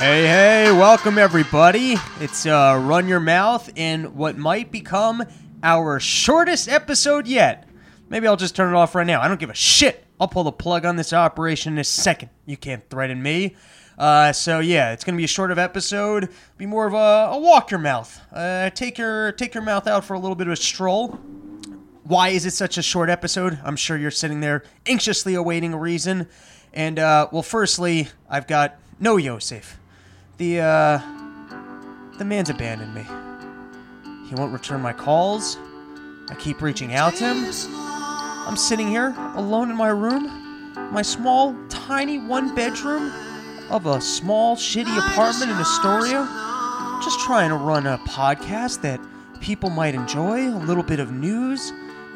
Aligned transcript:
Hey, 0.00 0.26
hey, 0.26 0.72
welcome 0.72 1.18
everybody. 1.18 1.96
It's 2.20 2.46
uh, 2.46 2.80
Run 2.82 3.06
Your 3.06 3.20
Mouth 3.20 3.68
in 3.76 4.16
what 4.16 4.38
might 4.38 4.72
become 4.72 5.22
our 5.62 6.00
shortest 6.00 6.70
episode 6.70 7.26
yet. 7.26 7.68
Maybe 8.08 8.26
I'll 8.26 8.38
just 8.38 8.56
turn 8.56 8.74
it 8.74 8.78
off 8.78 8.94
right 8.94 9.06
now. 9.06 9.20
I 9.20 9.28
don't 9.28 9.38
give 9.38 9.50
a 9.50 9.54
shit. 9.54 10.06
I'll 10.18 10.26
pull 10.26 10.44
the 10.44 10.52
plug 10.52 10.86
on 10.86 10.96
this 10.96 11.12
operation 11.12 11.74
in 11.74 11.78
a 11.80 11.84
second. 11.84 12.30
You 12.46 12.56
can't 12.56 12.82
threaten 12.88 13.22
me. 13.22 13.56
Uh, 13.98 14.32
so 14.32 14.60
yeah, 14.60 14.92
it's 14.92 15.04
gonna 15.04 15.18
be 15.18 15.24
a 15.24 15.28
short 15.28 15.50
of 15.50 15.58
episode. 15.58 16.30
Be 16.56 16.64
more 16.64 16.86
of 16.86 16.94
a, 16.94 17.36
a 17.36 17.38
walk 17.38 17.70
your 17.70 17.78
mouth. 17.80 18.22
Uh, 18.32 18.70
take 18.70 18.96
your 18.96 19.32
take 19.32 19.52
your 19.52 19.62
mouth 19.62 19.86
out 19.86 20.06
for 20.06 20.14
a 20.14 20.18
little 20.18 20.34
bit 20.34 20.46
of 20.46 20.54
a 20.54 20.56
stroll. 20.56 21.08
Why 22.04 22.30
is 22.30 22.46
it 22.46 22.54
such 22.54 22.78
a 22.78 22.82
short 22.82 23.10
episode? 23.10 23.58
I'm 23.62 23.76
sure 23.76 23.98
you're 23.98 24.10
sitting 24.10 24.40
there 24.40 24.64
anxiously 24.86 25.34
awaiting 25.34 25.74
a 25.74 25.78
reason. 25.78 26.26
And 26.72 26.98
uh, 26.98 27.28
well, 27.32 27.42
firstly, 27.42 28.08
I've 28.30 28.46
got 28.46 28.80
no 28.98 29.18
Yosef. 29.18 29.76
The 30.40 30.58
uh, 30.58 31.00
the 32.16 32.24
man's 32.24 32.48
abandoned 32.48 32.94
me. 32.94 33.06
He 34.26 34.34
won't 34.34 34.54
return 34.54 34.80
my 34.80 34.94
calls. 34.94 35.58
I 36.30 36.34
keep 36.38 36.62
reaching 36.62 36.94
out 36.94 37.14
to 37.16 37.34
him. 37.34 37.44
I'm 38.48 38.56
sitting 38.56 38.88
here 38.88 39.14
alone 39.34 39.70
in 39.70 39.76
my 39.76 39.90
room, 39.90 40.72
my 40.92 41.02
small, 41.02 41.54
tiny 41.68 42.18
one 42.18 42.54
bedroom 42.54 43.12
of 43.68 43.84
a 43.84 44.00
small, 44.00 44.56
shitty 44.56 44.96
apartment 45.10 45.50
in 45.50 45.58
Astoria, 45.58 46.26
just 47.04 47.20
trying 47.20 47.50
to 47.50 47.56
run 47.56 47.86
a 47.86 47.98
podcast 48.08 48.80
that 48.80 48.98
people 49.42 49.68
might 49.68 49.94
enjoy, 49.94 50.48
a 50.48 50.56
little 50.56 50.82
bit 50.82 51.00
of 51.00 51.12
news, 51.12 51.70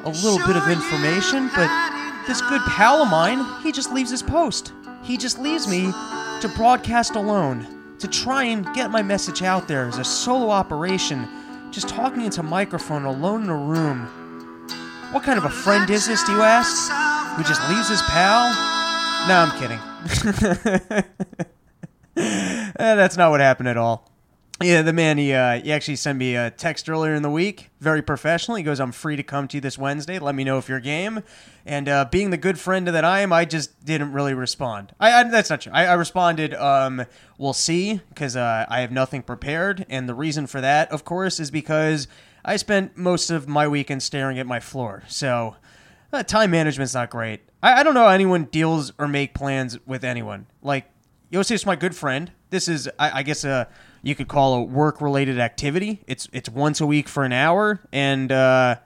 a 0.05 0.09
little 0.09 0.39
bit 0.47 0.57
of 0.57 0.67
information, 0.71 1.51
but 1.55 1.69
this 2.27 2.41
good 2.41 2.63
pal 2.63 3.03
of 3.03 3.11
mine, 3.11 3.45
he 3.63 3.71
just 3.71 3.93
leaves 3.93 4.11
his 4.11 4.23
post. 4.23 4.73
He 5.03 5.19
just 5.19 5.39
leaves 5.39 5.69
me 5.69 5.93
to 6.41 6.51
broadcast 6.57 7.17
alone, 7.17 7.74
to 8.05 8.11
try 8.11 8.45
and 8.45 8.67
get 8.75 8.91
my 8.91 9.01
message 9.01 9.43
out 9.43 9.67
there 9.67 9.89
as 9.89 9.97
a 9.97 10.05
solo 10.05 10.51
operation, 10.51 11.27
just 11.71 11.89
talking 11.89 12.23
into 12.23 12.41
a 12.41 12.43
microphone 12.43 13.07
alone 13.07 13.45
in 13.45 13.49
a 13.49 13.57
room. 13.57 14.07
What 15.13 15.23
kind 15.23 15.39
of 15.39 15.47
a 15.47 15.51
friend 15.51 15.89
is 15.89 16.07
this, 16.07 16.23
do 16.25 16.33
you 16.33 16.43
ask? 16.43 16.93
Who 17.37 17.43
just 17.45 17.67
leaves 17.71 17.89
his 17.89 18.03
pal? 18.03 18.51
No, 19.27 19.47
I'm 19.47 19.59
kidding. 19.59 21.05
Eh, 22.17 22.95
that's 22.95 23.17
not 23.17 23.31
what 23.31 23.41
happened 23.41 23.69
at 23.69 23.77
all. 23.77 24.09
Yeah, 24.63 24.83
the 24.83 24.93
man 24.93 25.19
he 25.19 25.33
uh, 25.33 25.61
he 25.61 25.73
actually 25.73 25.97
sent 25.97 26.17
me 26.17 26.37
a 26.37 26.49
text 26.49 26.89
earlier 26.89 27.15
in 27.15 27.23
the 27.23 27.31
week, 27.31 27.71
very 27.81 28.03
professional. 28.03 28.57
He 28.57 28.63
goes, 28.63 28.79
"I'm 28.79 28.93
free 28.93 29.17
to 29.17 29.25
come 29.25 29.49
to 29.49 29.57
you 29.57 29.61
this 29.61 29.77
Wednesday. 29.77 30.21
Let 30.21 30.37
me 30.37 30.45
know 30.45 30.59
if 30.59 30.69
you're 30.69 30.79
game." 30.79 31.25
And 31.67 31.89
uh, 31.89 32.07
being 32.11 32.31
the 32.31 32.37
good 32.37 32.59
friend 32.59 32.87
that 32.87 33.05
I 33.05 33.21
am, 33.21 33.33
I 33.33 33.47
just 33.47 33.85
didn't 33.85 34.13
really 34.13 34.33
respond. 34.33 34.95
I, 35.01 35.13
I 35.13 35.25
that's 35.25 35.51
not 35.51 35.63
true. 35.63 35.73
I, 35.75 35.87
I 35.87 35.95
responded, 35.95 36.55
um, 36.55 37.05
"We'll 37.37 37.53
see," 37.53 38.01
because 38.11 38.37
uh, 38.37 38.65
I 38.69 38.81
have 38.81 38.93
nothing 38.93 39.23
prepared, 39.23 39.87
and 39.89 40.09
the 40.09 40.15
reason 40.15 40.47
for 40.47 40.61
that, 40.61 40.91
of 40.93 41.05
course, 41.05 41.41
is 41.41 41.51
because 41.51 42.07
I 42.45 42.55
spent 42.55 42.97
most 42.97 43.31
of 43.31 43.49
my 43.49 43.67
weekend 43.67 44.05
staring 44.05 44.39
at 44.39 44.47
my 44.47 44.61
floor. 44.61 45.03
So 45.09 45.57
uh, 46.13 46.23
time 46.23 46.53
management's 46.53 46.95
not 46.95 47.11
great. 47.11 47.41
I, 47.61 47.81
I 47.81 47.83
don't 47.83 47.95
know 47.95 48.05
how 48.05 48.11
anyone 48.11 48.45
deals 48.45 48.93
or 48.99 49.09
make 49.09 49.35
plans 49.35 49.79
with 49.85 50.05
anyone. 50.05 50.47
Like 50.63 50.89
Yosef's 51.31 51.67
my 51.67 51.75
good 51.75 51.97
friend. 51.97 52.31
This 52.55 52.69
is, 52.69 52.89
I, 53.01 53.19
I 53.19 53.23
guess, 53.25 53.43
a 53.43 53.67
you 54.05 54.15
could 54.15 54.29
call 54.29 54.55
a 54.55 54.63
work-related 54.63 55.41
activity. 55.41 56.05
It's 56.07 56.29
it's 56.33 56.49
once 56.49 56.81
a 56.81 56.87
week 56.87 57.09
for 57.09 57.25
an 57.25 57.33
hour, 57.33 57.81
and 57.93 58.31
uh, 58.31 58.77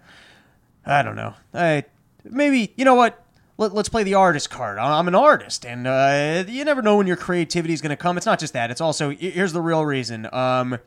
I 0.86 1.02
don't 1.02 1.16
know. 1.16 1.34
I 1.52 1.84
maybe 2.24 2.72
you 2.78 2.86
know 2.86 2.94
what. 2.94 3.22
Let, 3.58 3.72
us 3.72 3.88
play 3.88 4.04
the 4.04 4.14
artist 4.14 4.48
card. 4.48 4.78
I'm 4.78 5.06
an 5.08 5.16
artist, 5.16 5.66
and 5.66 5.86
uh, 5.86 6.44
you 6.46 6.64
never 6.64 6.80
know 6.80 6.96
when 6.96 7.06
your 7.06 7.16
creativity 7.16 7.74
is 7.74 7.82
going 7.82 7.90
to 7.90 7.96
come. 7.96 8.16
It's 8.16 8.24
not 8.24 8.38
just 8.38 8.54
that. 8.54 8.70
It's 8.70 8.80
also 8.80 9.10
here's 9.10 9.52
the 9.52 9.60
real 9.60 9.84
reason. 9.84 10.32
Um, 10.32 10.78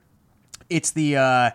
it's 0.69 0.89
the 0.89 1.17
uh, 1.17 1.49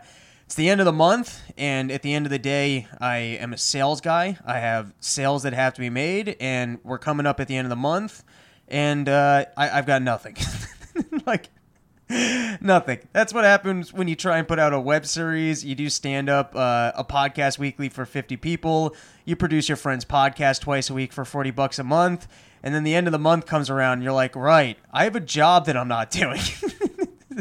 it's 0.45 0.55
the 0.55 0.69
end 0.69 0.81
of 0.81 0.85
the 0.85 0.93
month, 0.93 1.43
and 1.59 1.91
at 1.91 2.03
the 2.03 2.15
end 2.15 2.27
of 2.27 2.31
the 2.31 2.39
day, 2.39 2.87
I 3.01 3.17
am 3.17 3.53
a 3.53 3.59
sales 3.59 4.01
guy. 4.01 4.39
I 4.47 4.61
have 4.61 4.93
sales 5.01 5.43
that 5.43 5.55
have 5.55 5.75
to 5.75 5.81
be 5.81 5.91
made, 5.91 6.37
and 6.39 6.79
we're 6.85 6.99
coming 6.99 7.27
up 7.27 7.41
at 7.41 7.49
the 7.49 7.57
end 7.57 7.65
of 7.65 7.71
the 7.71 7.75
month, 7.75 8.23
and 8.69 9.09
uh, 9.09 9.47
I, 9.57 9.71
I've 9.71 9.87
got 9.87 10.03
nothing. 10.03 10.37
like 11.27 11.51
Nothing. 12.09 13.01
That's 13.13 13.35
what 13.35 13.45
happens 13.45 13.93
when 13.93 14.07
you 14.07 14.15
try 14.15 14.39
and 14.39 14.47
put 14.47 14.59
out 14.59 14.73
a 14.73 14.81
web 14.81 15.07
series. 15.07 15.65
You 15.65 15.75
do 15.75 15.91
stand 15.91 16.29
up, 16.29 16.55
uh, 16.55 16.93
a 16.95 17.05
podcast 17.05 17.59
weekly 17.59 17.89
for 17.89 18.07
50 18.07 18.37
people. 18.37 18.95
You 19.25 19.35
produce 19.35 19.69
your 19.69 19.77
friend's 19.77 20.05
podcast 20.05 20.61
twice 20.61 20.89
a 20.89 20.95
week 20.95 21.13
for 21.13 21.25
40 21.25 21.51
bucks 21.51 21.79
a 21.79 21.85
month. 21.85 22.29
And 22.63 22.75
then 22.75 22.85
the 22.85 22.95
end 22.95 23.09
of 23.09 23.13
the 23.13 23.19
month 23.19 23.47
comes 23.47 23.71
around 23.71 23.95
and 23.95 24.03
you're 24.05 24.13
like, 24.13 24.37
right, 24.37 24.79
I 24.93 25.05
have 25.05 25.17
a 25.17 25.21
job 25.21 25.67
that 25.67 25.77
I'm 25.77 25.89
not 25.89 26.11
doing. 26.13 26.41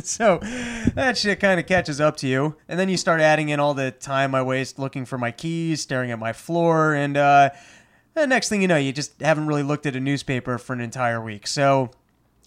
so 0.03 0.39
that 0.95 1.15
shit 1.17 1.39
kind 1.39 1.59
of 1.59 1.67
catches 1.67 2.01
up 2.01 2.17
to 2.17 2.27
you. 2.27 2.55
And 2.67 2.79
then 2.79 2.89
you 2.89 2.97
start 2.97 3.21
adding 3.21 3.49
in 3.49 3.59
all 3.59 3.75
the 3.75 3.91
time 3.91 4.33
I 4.33 4.41
waste 4.41 4.79
looking 4.79 5.05
for 5.05 5.17
my 5.17 5.31
keys, 5.31 5.81
staring 5.81 6.11
at 6.11 6.19
my 6.19 6.33
floor. 6.33 6.93
And, 6.93 7.17
uh, 7.17 7.51
the 8.15 8.25
next 8.25 8.49
thing 8.49 8.61
you 8.61 8.67
know, 8.67 8.77
you 8.77 8.93
just 8.93 9.21
haven't 9.21 9.45
really 9.45 9.63
looked 9.63 9.85
at 9.85 9.95
a 9.95 9.99
newspaper 9.99 10.57
for 10.57 10.73
an 10.73 10.79
entire 10.79 11.21
week. 11.21 11.45
So, 11.47 11.91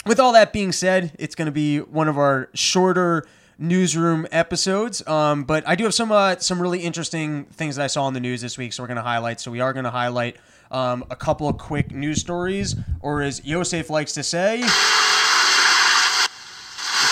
with 0.08 0.18
all 0.18 0.32
that 0.32 0.52
being 0.52 0.72
said, 0.72 1.12
it's 1.18 1.34
going 1.34 1.46
to 1.46 1.52
be 1.52 1.78
one 1.78 2.08
of 2.08 2.16
our 2.16 2.48
shorter 2.54 3.26
newsroom 3.58 4.26
episodes. 4.32 5.06
Um, 5.06 5.44
but 5.44 5.68
I 5.68 5.74
do 5.74 5.84
have 5.84 5.94
some 5.94 6.10
uh, 6.10 6.36
some 6.38 6.60
really 6.60 6.80
interesting 6.80 7.44
things 7.44 7.76
that 7.76 7.84
I 7.84 7.88
saw 7.88 8.08
in 8.08 8.14
the 8.14 8.20
news 8.20 8.40
this 8.40 8.56
week, 8.56 8.72
so 8.72 8.82
we're 8.82 8.86
going 8.88 8.96
to 8.96 9.02
highlight. 9.02 9.38
So 9.38 9.50
we 9.50 9.60
are 9.60 9.72
going 9.74 9.84
to 9.84 9.90
highlight 9.90 10.36
um, 10.70 11.04
a 11.10 11.16
couple 11.16 11.48
of 11.48 11.58
quick 11.58 11.92
news 11.92 12.20
stories, 12.20 12.74
or 13.00 13.20
as 13.22 13.44
Yosef 13.44 13.90
likes 13.90 14.14
to 14.14 14.22
say, 14.22 14.60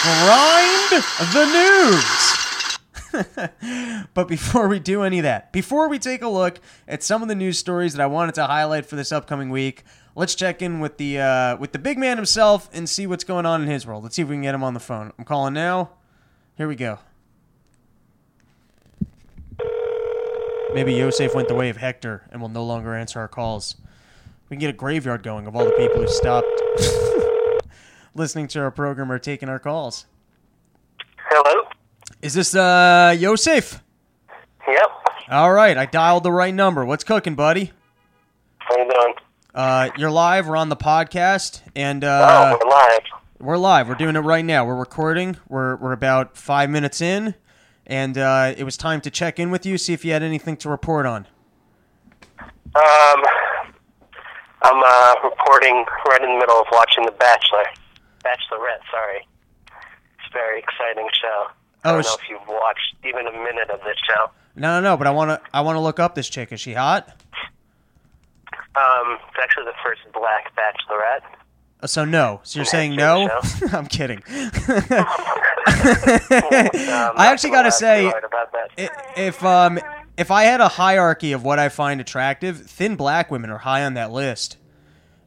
grind 0.03 1.05
the 1.33 1.45
news. 1.53 2.23
but 4.15 4.29
before 4.29 4.69
we 4.69 4.79
do 4.79 5.03
any 5.03 5.19
of 5.19 5.23
that, 5.25 5.53
before 5.53 5.89
we 5.89 5.99
take 5.99 6.23
a 6.23 6.29
look 6.29 6.61
at 6.89 7.03
some 7.03 7.23
of 7.23 7.29
the 7.29 7.35
news 7.35 7.59
stories 7.59 7.93
that 7.95 8.03
I 8.03 8.07
wanted 8.07 8.35
to 8.37 8.47
highlight 8.47 8.87
for 8.87 8.97
this 8.97 9.13
upcoming 9.13 9.51
week, 9.51 9.85
let's 10.17 10.35
check 10.35 10.63
in 10.63 10.81
with 10.81 10.97
the 10.97 11.21
uh, 11.21 11.57
with 11.59 11.71
the 11.71 11.79
big 11.79 11.99
man 11.99 12.17
himself 12.17 12.69
and 12.73 12.89
see 12.89 13.07
what's 13.07 13.23
going 13.23 13.47
on 13.47 13.63
in 13.63 13.69
his 13.69 13.87
world. 13.87 14.03
Let's 14.03 14.17
see 14.17 14.23
if 14.23 14.29
we 14.29 14.35
can 14.35 14.43
get 14.43 14.55
him 14.55 14.65
on 14.65 14.75
the 14.75 14.81
phone. 14.81 15.13
I'm 15.17 15.25
calling 15.25 15.55
now. 15.55 15.91
Here 16.57 16.67
we 16.67 16.75
go. 16.75 16.99
Maybe 20.75 20.95
Yosef 20.95 21.35
went 21.35 21.49
the 21.49 21.55
way 21.55 21.69
of 21.69 21.77
Hector 21.77 22.27
and 22.31 22.41
will 22.41 22.49
no 22.49 22.65
longer 22.65 22.95
answer 22.95 23.21
our 23.21 23.29
calls. 23.29 23.77
We 24.49 24.57
can 24.57 24.61
get 24.61 24.71
a 24.71 24.77
graveyard 24.77 25.23
going 25.23 25.47
of 25.47 25.55
all 25.55 25.65
the 25.65 25.71
people 25.73 26.01
who 26.01 26.09
stopped 26.09 26.47
listening 28.15 28.49
to 28.49 28.61
our 28.61 28.71
program 28.71 29.13
or 29.13 29.19
taking 29.19 29.49
our 29.49 29.59
calls. 29.59 30.07
Hello. 31.31 31.69
Is 32.23 32.35
this 32.35 32.55
uh 32.55 33.15
Yosef? 33.19 33.83
Yep. 34.67 34.91
All 35.31 35.53
right, 35.53 35.77
I 35.77 35.87
dialed 35.87 36.23
the 36.25 36.33
right 36.33 36.55
number. 36.55 36.85
What's 36.85 37.05
cooking, 37.05 37.35
buddy? 37.35 37.73
How 38.59 38.77
you 38.77 38.91
doing? 38.91 39.15
Uh, 39.57 39.89
you're 39.97 40.11
live. 40.11 40.47
We're 40.47 40.57
on 40.57 40.69
the 40.69 40.77
podcast, 40.77 41.63
and 41.75 42.05
uh, 42.05 42.57
oh, 42.59 42.59
we're 42.63 42.71
live. 42.71 43.01
We're 43.41 43.57
live. 43.57 43.89
We're 43.89 43.95
doing 43.95 44.15
it 44.15 44.19
right 44.21 44.45
now. 44.45 44.67
We're 44.67 44.77
recording. 44.77 45.39
We're 45.49 45.77
we're 45.77 45.93
about 45.93 46.37
five 46.37 46.69
minutes 46.69 47.01
in, 47.01 47.35
and 47.87 48.19
uh, 48.19 48.53
it 48.55 48.65
was 48.65 48.77
time 48.77 49.01
to 49.01 49.11
check 49.11 49.39
in 49.39 49.51
with 49.51 49.65
you, 49.65 49.79
see 49.79 49.95
if 49.95 50.05
you 50.05 50.13
had 50.13 50.23
anything 50.23 50.59
to 50.59 50.69
report 50.69 51.07
on. 51.07 51.27
Um, 52.43 53.23
I'm 54.61 54.83
uh, 54.85 55.15
reporting 55.25 55.87
right 56.07 56.23
in 56.23 56.29
the 56.35 56.39
middle 56.39 56.61
of 56.61 56.67
watching 56.73 57.07
The 57.07 57.13
Bachelor, 57.13 57.65
Bachelorette. 58.27 58.83
Sorry, 58.91 59.27
it's 59.65 60.29
a 60.29 60.33
very 60.35 60.59
exciting 60.59 61.09
show. 61.19 61.47
I 61.83 61.91
Oh, 61.91 61.93
don't 61.95 62.05
know 62.05 62.17
if 62.23 62.29
you've 62.29 62.47
watched 62.47 62.95
even 63.07 63.27
a 63.27 63.33
minute 63.33 63.71
of 63.71 63.81
this 63.85 63.97
show. 64.07 64.31
No, 64.55 64.81
no, 64.83 64.91
no. 64.91 64.97
But 64.99 65.07
I 65.07 65.13
want 65.13 65.31
to 65.31 65.41
I 65.55 65.63
want 65.63 65.77
to 65.77 65.81
look 65.81 65.99
up 65.99 66.15
this 66.15 66.29
chick. 66.29 66.53
Is 66.53 66.61
she 66.61 66.75
hot? 66.75 67.23
Um, 68.77 69.19
it's 69.29 69.39
actually 69.43 69.65
the 69.65 69.73
first 69.83 70.01
black 70.13 70.55
Bachelorette. 70.57 71.23
Uh, 71.83 71.87
So 71.87 72.05
no. 72.05 72.41
So 72.43 72.59
you're 72.59 72.65
saying 72.67 72.95
no? 72.97 73.29
I'm 73.73 73.87
kidding. 73.87 74.19
Um, 74.19 74.25
I 75.69 77.29
actually 77.31 77.51
got 77.51 77.63
to 77.63 77.73
say, 77.73 78.03
too 78.03 78.09
worried 78.09 78.25
about 78.25 78.53
that. 78.53 78.71
i- 78.79 79.21
if 79.21 79.45
um 79.45 79.79
if 80.17 80.31
I 80.31 80.45
had 80.45 80.61
a 80.61 80.69
hierarchy 80.69 81.33
of 81.33 81.43
what 81.45 81.59
I 81.59 81.69
find 81.69 82.01
attractive, 82.01 82.63
thin 82.71 82.97
black 82.97 83.31
women 83.31 83.51
are 83.51 83.59
high 83.59 83.85
on 83.85 83.95
that 83.95 84.11
list. 84.13 84.57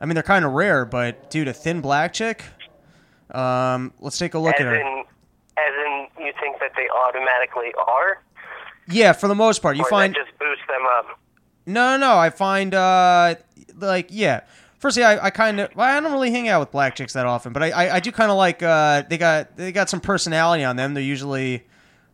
I 0.02 0.06
mean, 0.06 0.14
they're 0.16 0.24
kind 0.24 0.46
of 0.46 0.54
rare, 0.54 0.86
but 0.86 1.30
dude, 1.30 1.48
a 1.48 1.54
thin 1.54 1.82
black 1.82 2.14
chick. 2.14 2.44
Um, 3.32 3.94
let's 4.00 4.18
take 4.18 4.34
a 4.34 4.40
look 4.40 4.56
as 4.56 4.62
at 4.62 4.66
her. 4.68 4.76
in, 4.76 5.04
as 5.58 5.74
in, 5.86 6.08
you 6.26 6.34
think 6.40 6.60
that 6.60 6.72
they 6.76 6.88
automatically 6.90 7.72
are, 7.88 8.24
Yeah, 8.88 9.14
for 9.14 9.28
the 9.28 9.36
most 9.36 9.62
part, 9.62 9.76
you 9.78 9.84
or 9.84 9.90
find 9.90 10.16
just 10.16 10.32
boost 10.40 10.62
them 10.68 10.82
up? 10.98 11.20
No, 11.70 11.98
no, 11.98 12.08
no. 12.08 12.18
I 12.18 12.30
find 12.30 12.74
uh 12.74 13.36
like 13.78 14.08
yeah. 14.10 14.42
Firstly, 14.80 15.04
I, 15.04 15.26
I 15.26 15.30
kind 15.30 15.60
of 15.60 15.76
well, 15.76 15.88
I 15.88 16.00
don't 16.00 16.12
really 16.12 16.32
hang 16.32 16.48
out 16.48 16.60
with 16.62 16.72
black 16.72 16.96
chicks 16.96 17.14
that 17.14 17.26
often, 17.26 17.52
but 17.54 17.64
I 17.64 17.70
I, 17.72 17.96
I 17.96 18.00
do 18.00 18.12
kind 18.12 18.32
of 18.32 18.38
like 18.38 18.64
uh 18.64 19.04
they 19.10 19.18
got 19.18 19.56
they 19.58 19.72
got 19.72 19.90
some 19.90 20.00
personality 20.02 20.64
on 20.64 20.76
them. 20.76 20.94
They're 20.94 21.04
usually 21.04 21.66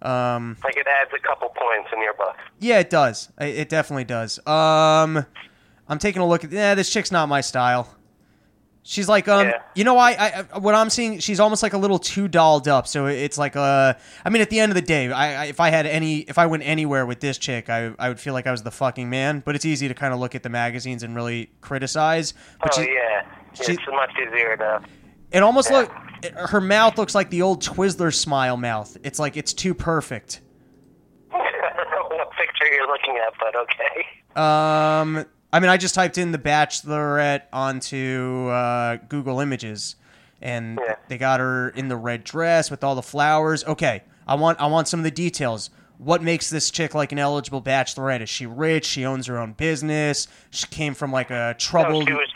um 0.01 0.57
Like 0.63 0.77
it 0.77 0.87
adds 0.87 1.11
a 1.15 1.19
couple 1.25 1.49
points 1.49 1.89
in 1.93 2.01
your 2.01 2.13
book. 2.15 2.35
yeah, 2.59 2.79
it 2.79 2.89
does. 2.89 3.29
It, 3.39 3.55
it 3.59 3.69
definitely 3.69 4.03
does. 4.05 4.39
Um 4.47 5.25
I'm 5.87 5.99
taking 5.99 6.21
a 6.21 6.27
look 6.27 6.43
at 6.43 6.51
yeah, 6.51 6.73
this 6.75 6.91
chick's 6.91 7.11
not 7.11 7.29
my 7.29 7.41
style. 7.41 7.95
She's 8.87 9.09
like, 9.09 9.27
um, 9.27 9.47
Yeah. 9.47 9.61
you 9.73 9.83
know, 9.83 9.97
I, 9.97 10.43
I, 10.53 10.59
what 10.59 10.75
I'm 10.75 10.91
seeing, 10.91 11.17
she's 11.17 11.39
almost 11.39 11.63
like 11.63 11.73
a 11.73 11.77
little 11.79 11.97
too 11.97 12.27
dolled 12.27 12.67
up. 12.67 12.85
So 12.85 13.07
it's 13.07 13.35
like, 13.35 13.55
uh, 13.55 13.95
I 14.23 14.29
mean, 14.29 14.43
at 14.43 14.51
the 14.51 14.59
end 14.59 14.69
of 14.71 14.75
the 14.75 14.81
day, 14.83 15.11
I, 15.11 15.41
I 15.41 15.45
if 15.45 15.59
I 15.59 15.71
had 15.71 15.87
any, 15.87 16.19
if 16.19 16.37
I 16.37 16.45
went 16.45 16.61
anywhere 16.61 17.03
with 17.03 17.19
this 17.19 17.39
chick, 17.39 17.67
I, 17.67 17.93
I 17.97 18.09
would 18.09 18.19
feel 18.19 18.33
like 18.33 18.45
I 18.45 18.51
was 18.51 18.61
the 18.61 18.69
fucking 18.69 19.09
man. 19.09 19.41
But 19.43 19.55
it's 19.55 19.65
easy 19.65 19.87
to 19.87 19.95
kind 19.95 20.13
of 20.13 20.19
look 20.19 20.35
at 20.35 20.43
the 20.43 20.49
magazines 20.49 21.01
and 21.01 21.15
really 21.15 21.49
criticize. 21.61 22.35
But 22.61 22.77
oh 22.77 22.83
she, 22.83 22.93
yeah, 22.93 23.25
she- 23.55 23.71
it's 23.73 23.81
much 23.87 24.11
easier 24.21 24.55
to. 24.57 24.81
it 25.31 25.41
almost 25.41 25.71
look, 25.71 25.91
it- 26.21 26.33
her 26.35 26.61
mouth 26.61 26.95
looks 26.99 27.15
like 27.15 27.31
the 27.31 27.41
old 27.41 27.63
Twizzler 27.63 28.13
smile 28.13 28.55
mouth. 28.55 28.95
It's 29.03 29.17
like 29.17 29.35
it's 29.35 29.53
too 29.53 29.73
perfect. 29.73 30.41
I 31.33 31.37
don't 31.75 31.89
know 32.11 32.15
what 32.17 32.29
picture 32.33 32.67
you're 32.71 32.87
looking 32.87 33.17
at, 33.17 33.33
but 33.39 33.55
okay. 33.55 34.05
Um, 34.39 35.25
I 35.55 35.59
mean, 35.61 35.69
I 35.69 35.77
just 35.77 35.95
typed 35.95 36.17
in 36.17 36.33
the 36.33 36.37
Bachelorette 36.37 37.43
onto 37.53 38.49
uh, 38.49 38.97
Google 39.07 39.39
Images, 39.39 39.95
and 40.41 40.77
Yeah. 40.85 40.95
they 41.07 41.17
got 41.17 41.39
her 41.39 41.69
in 41.69 41.87
the 41.87 41.95
red 41.95 42.25
dress 42.25 42.69
with 42.69 42.83
all 42.83 42.93
the 42.93 43.01
flowers. 43.01 43.63
Okay, 43.63 44.03
I 44.27 44.35
want 44.35 44.59
I 44.59 44.65
want 44.67 44.89
some 44.89 44.99
of 44.99 45.05
the 45.05 45.11
details. 45.11 45.69
What 45.97 46.21
makes 46.21 46.49
this 46.49 46.71
chick 46.71 46.93
like 46.93 47.13
an 47.13 47.19
eligible 47.19 47.61
bachelorette? 47.61 48.19
Is 48.19 48.29
she 48.29 48.45
rich? 48.45 48.85
She 48.85 49.05
owns 49.05 49.27
her 49.27 49.37
own 49.37 49.53
business. 49.53 50.27
She 50.49 50.67
came 50.67 50.93
from 50.93 51.13
like 51.13 51.29
a 51.29 51.33
No, 51.33 51.53
troubled. 51.57 52.05
she 52.05 52.13
was 52.13 52.27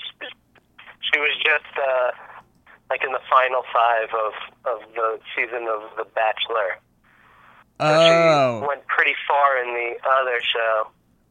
she 1.12 1.19
was 1.19 1.36
just 1.44 1.77
uh, 1.77 2.12
like 2.89 3.04
in 3.04 3.12
the 3.12 3.19
final 3.30 3.63
five 3.74 4.07
of 4.13 4.33
of 4.63 4.94
the 4.95 5.19
season 5.36 5.68
of 5.68 5.81
The 5.98 6.06
Bachelor. 6.16 6.80
So 7.81 7.86
oh, 7.88 8.62
she 8.62 8.68
went 8.68 8.88
pretty 8.88 9.16
far 9.27 9.57
in 9.62 9.74
the 9.74 9.95
other 10.21 10.39
show, 10.42 10.88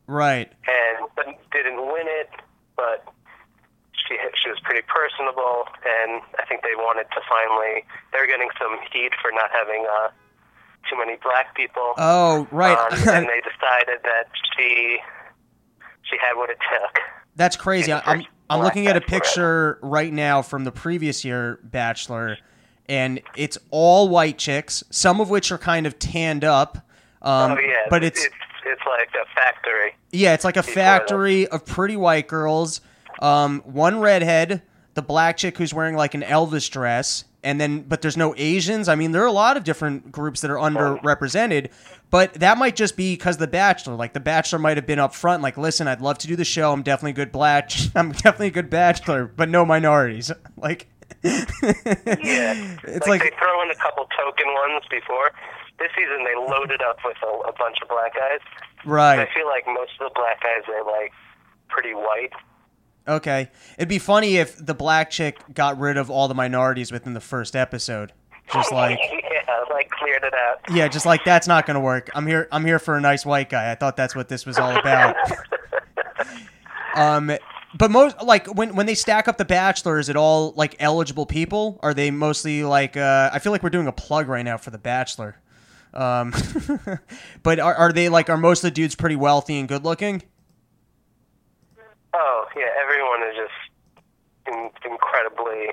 right. 0.09 0.51
and 0.67 1.09
but 1.15 1.27
didn't 1.53 1.79
win 1.79 2.07
it. 2.09 2.31
But 2.75 3.07
she 3.95 4.17
she 4.43 4.51
was 4.51 4.59
pretty 4.65 4.83
personable, 4.89 5.69
and 5.87 6.23
I 6.39 6.45
think 6.47 6.63
they 6.63 6.75
wanted 6.75 7.07
to 7.15 7.21
finally. 7.29 7.85
They 8.13 8.19
were 8.19 8.27
getting 8.27 8.49
some 8.59 8.79
heat 8.93 9.13
for 9.23 9.31
not 9.33 9.51
having 9.53 9.87
uh, 9.87 10.09
too 10.91 10.99
many 10.99 11.17
black 11.23 11.55
people. 11.55 11.95
Oh, 11.99 12.49
right. 12.51 12.77
on, 12.77 12.93
and 13.09 13.29
they 13.31 13.41
decided 13.41 14.03
that 14.03 14.29
she 14.57 14.99
she 16.03 16.17
had 16.21 16.35
what 16.37 16.51
it 16.51 16.59
took. 16.73 16.99
That's 17.37 17.57
crazy. 17.57 17.93
I'm 17.93 18.25
I'm 18.51 18.63
looking 18.63 18.87
at 18.87 18.97
a 18.97 19.01
picture 19.01 19.79
right 19.83 20.13
now 20.13 20.43
from 20.43 20.65
the 20.65 20.73
previous 20.73 21.25
year 21.25 21.61
Bachelor, 21.63 22.39
and 22.89 23.21
it's 23.37 23.59
all 23.71 24.09
white 24.09 24.39
chicks, 24.39 24.83
some 24.91 25.21
of 25.21 25.31
which 25.31 25.53
are 25.53 25.59
kind 25.59 25.87
of 25.87 25.99
tanned 25.99 26.45
up. 26.45 26.79
Um, 27.21 27.53
oh 27.53 27.59
yeah, 27.59 27.87
but 27.91 28.05
it's, 28.05 28.25
it's 28.25 28.35
it's 28.70 28.82
like 28.87 29.11
a 29.15 29.26
factory. 29.35 29.97
yeah, 30.12 30.35
it's 30.35 30.44
like 30.44 30.56
a 30.56 30.62
factory 30.62 31.47
of 31.49 31.65
pretty 31.65 31.97
white 31.97 32.29
girls. 32.29 32.81
Um, 33.20 33.61
one 33.65 34.00
redhead, 34.00 34.62
the 34.94 35.03
black 35.03 35.37
chick 35.37 35.59
who's 35.59 35.75
wearing 35.75 35.97
like 35.97 36.15
an 36.15 36.23
Elvis 36.23 36.70
dress, 36.70 37.25
and 37.43 37.61
then 37.61 37.81
but 37.81 38.03
there's 38.03 38.17
no 38.17 38.35
Asians. 38.37 38.88
I 38.88 38.94
mean, 38.94 39.12
there 39.12 39.23
are 39.23 39.26
a 39.26 39.32
lot 39.32 39.56
of 39.56 39.65
different 39.65 40.12
groups 40.12 40.41
that 40.43 40.50
are 40.50 40.56
underrepresented, 40.56 41.70
but 42.11 42.35
that 42.35 42.59
might 42.59 42.76
just 42.76 42.97
be 42.97 43.15
because 43.15 43.37
the 43.38 43.47
Bachelor, 43.47 43.94
like 43.94 44.12
the 44.12 44.20
Bachelor, 44.20 44.59
might 44.59 44.76
have 44.76 44.87
been 44.87 44.99
up 44.99 45.14
front, 45.14 45.43
like, 45.43 45.56
listen, 45.59 45.88
I'd 45.88 46.00
love 46.00 46.19
to 46.19 46.26
do 46.26 46.37
the 46.37 46.44
show. 46.44 46.73
I'm 46.73 46.82
definitely 46.82 47.11
a 47.12 47.14
good 47.14 47.32
black. 47.32 47.71
I'm 47.94 48.12
definitely 48.12 48.49
a 48.49 48.53
good 48.53 48.71
Bachelor, 48.71 49.26
but 49.26 49.49
no 49.49 49.64
minorities. 49.64 50.31
Like, 50.56 50.88
Yeah, 51.23 51.44
it's 51.62 53.06
like, 53.06 53.06
like, 53.06 53.23
they 53.23 53.31
throw 53.38 53.62
in 53.62 53.71
a 53.71 53.75
couple 53.76 54.06
token 54.17 54.47
ones 54.55 54.85
before. 54.91 55.31
This 55.79 55.91
season 55.97 56.25
they 56.25 56.35
loaded 56.35 56.83
up 56.83 56.99
with 57.05 57.17
a, 57.23 57.49
a 57.49 57.53
bunch 57.53 57.77
of 57.83 57.89
black 57.89 58.15
guys. 58.15 58.41
right. 58.85 59.21
I 59.21 59.29
feel 59.35 59.47
like 59.47 59.65
most 59.67 59.93
of 60.01 60.09
the 60.09 60.13
black 60.15 60.43
guys 60.43 60.63
are 60.69 60.85
like 60.85 61.13
pretty 61.69 61.95
white. 61.95 62.33
Okay. 63.07 63.49
It'd 63.79 63.89
be 63.89 63.99
funny 63.99 64.37
if 64.37 64.65
the 64.65 64.75
black 64.75 65.11
chick 65.11 65.39
got 65.55 65.79
rid 65.79 65.97
of 65.97 66.11
all 66.11 66.29
the 66.29 66.35
minorities 66.35 66.93
within 66.93 67.15
the 67.15 67.21
first 67.21 67.57
episode. 67.57 68.13
Just 68.53 68.73
like 68.73 68.99
yeah, 69.01 69.65
like 69.71 69.91
cleared 69.91 70.25
it 70.25 70.35
out. 70.35 70.59
yeah, 70.75 70.89
just 70.89 71.07
like 71.07 71.25
that's 71.25 71.47
not 71.47 71.67
going 71.67 71.75
to 71.77 71.81
work. 71.81 72.11
I'm 72.15 72.27
here 72.27 72.49
I'm 72.51 72.65
here 72.65 72.79
for 72.79 72.97
a 72.97 73.01
nice 73.01 73.25
white 73.25 73.49
guy. 73.49 73.71
I 73.71 73.75
thought 73.75 73.97
that's 73.97 74.15
what 74.17 74.29
this 74.29 74.45
was 74.47 74.59
all 74.59 74.77
about. 74.77 75.17
um 76.95 77.31
but 77.77 77.91
most 77.91 78.21
like 78.23 78.47
when 78.55 78.75
when 78.75 78.87
they 78.87 78.95
stack 78.95 79.29
up 79.29 79.37
the 79.37 79.45
bachelor 79.45 79.99
is 79.99 80.09
it 80.09 80.17
all 80.17 80.53
like 80.57 80.75
eligible 80.81 81.27
people? 81.27 81.79
Are 81.83 81.95
they 81.95 82.11
mostly 82.11 82.65
like 82.65 82.97
uh 82.97 83.31
I 83.33 83.39
feel 83.39 83.53
like 83.53 83.63
we're 83.63 83.71
doing 83.71 83.87
a 83.87 83.93
plug 83.93 84.29
right 84.29 84.45
now 84.45 84.57
for 84.57 84.71
the 84.71 84.79
bachelor. 84.79 85.37
Um 85.94 86.32
but 87.43 87.58
are 87.61 87.75
are 87.75 87.93
they 87.93 88.08
like 88.08 88.29
are 88.31 88.37
most 88.37 88.58
of 88.61 88.70
the 88.70 88.70
dudes 88.75 88.94
pretty 88.94 89.17
wealthy 89.17 89.58
and 89.58 89.69
good 89.69 89.85
looking? 89.85 90.23
Oh 92.14 92.46
yeah, 92.56 92.67
everyone 92.82 93.23
is 93.29 93.37
just 93.37 94.49
in, 94.49 94.90
incredibly 94.90 95.73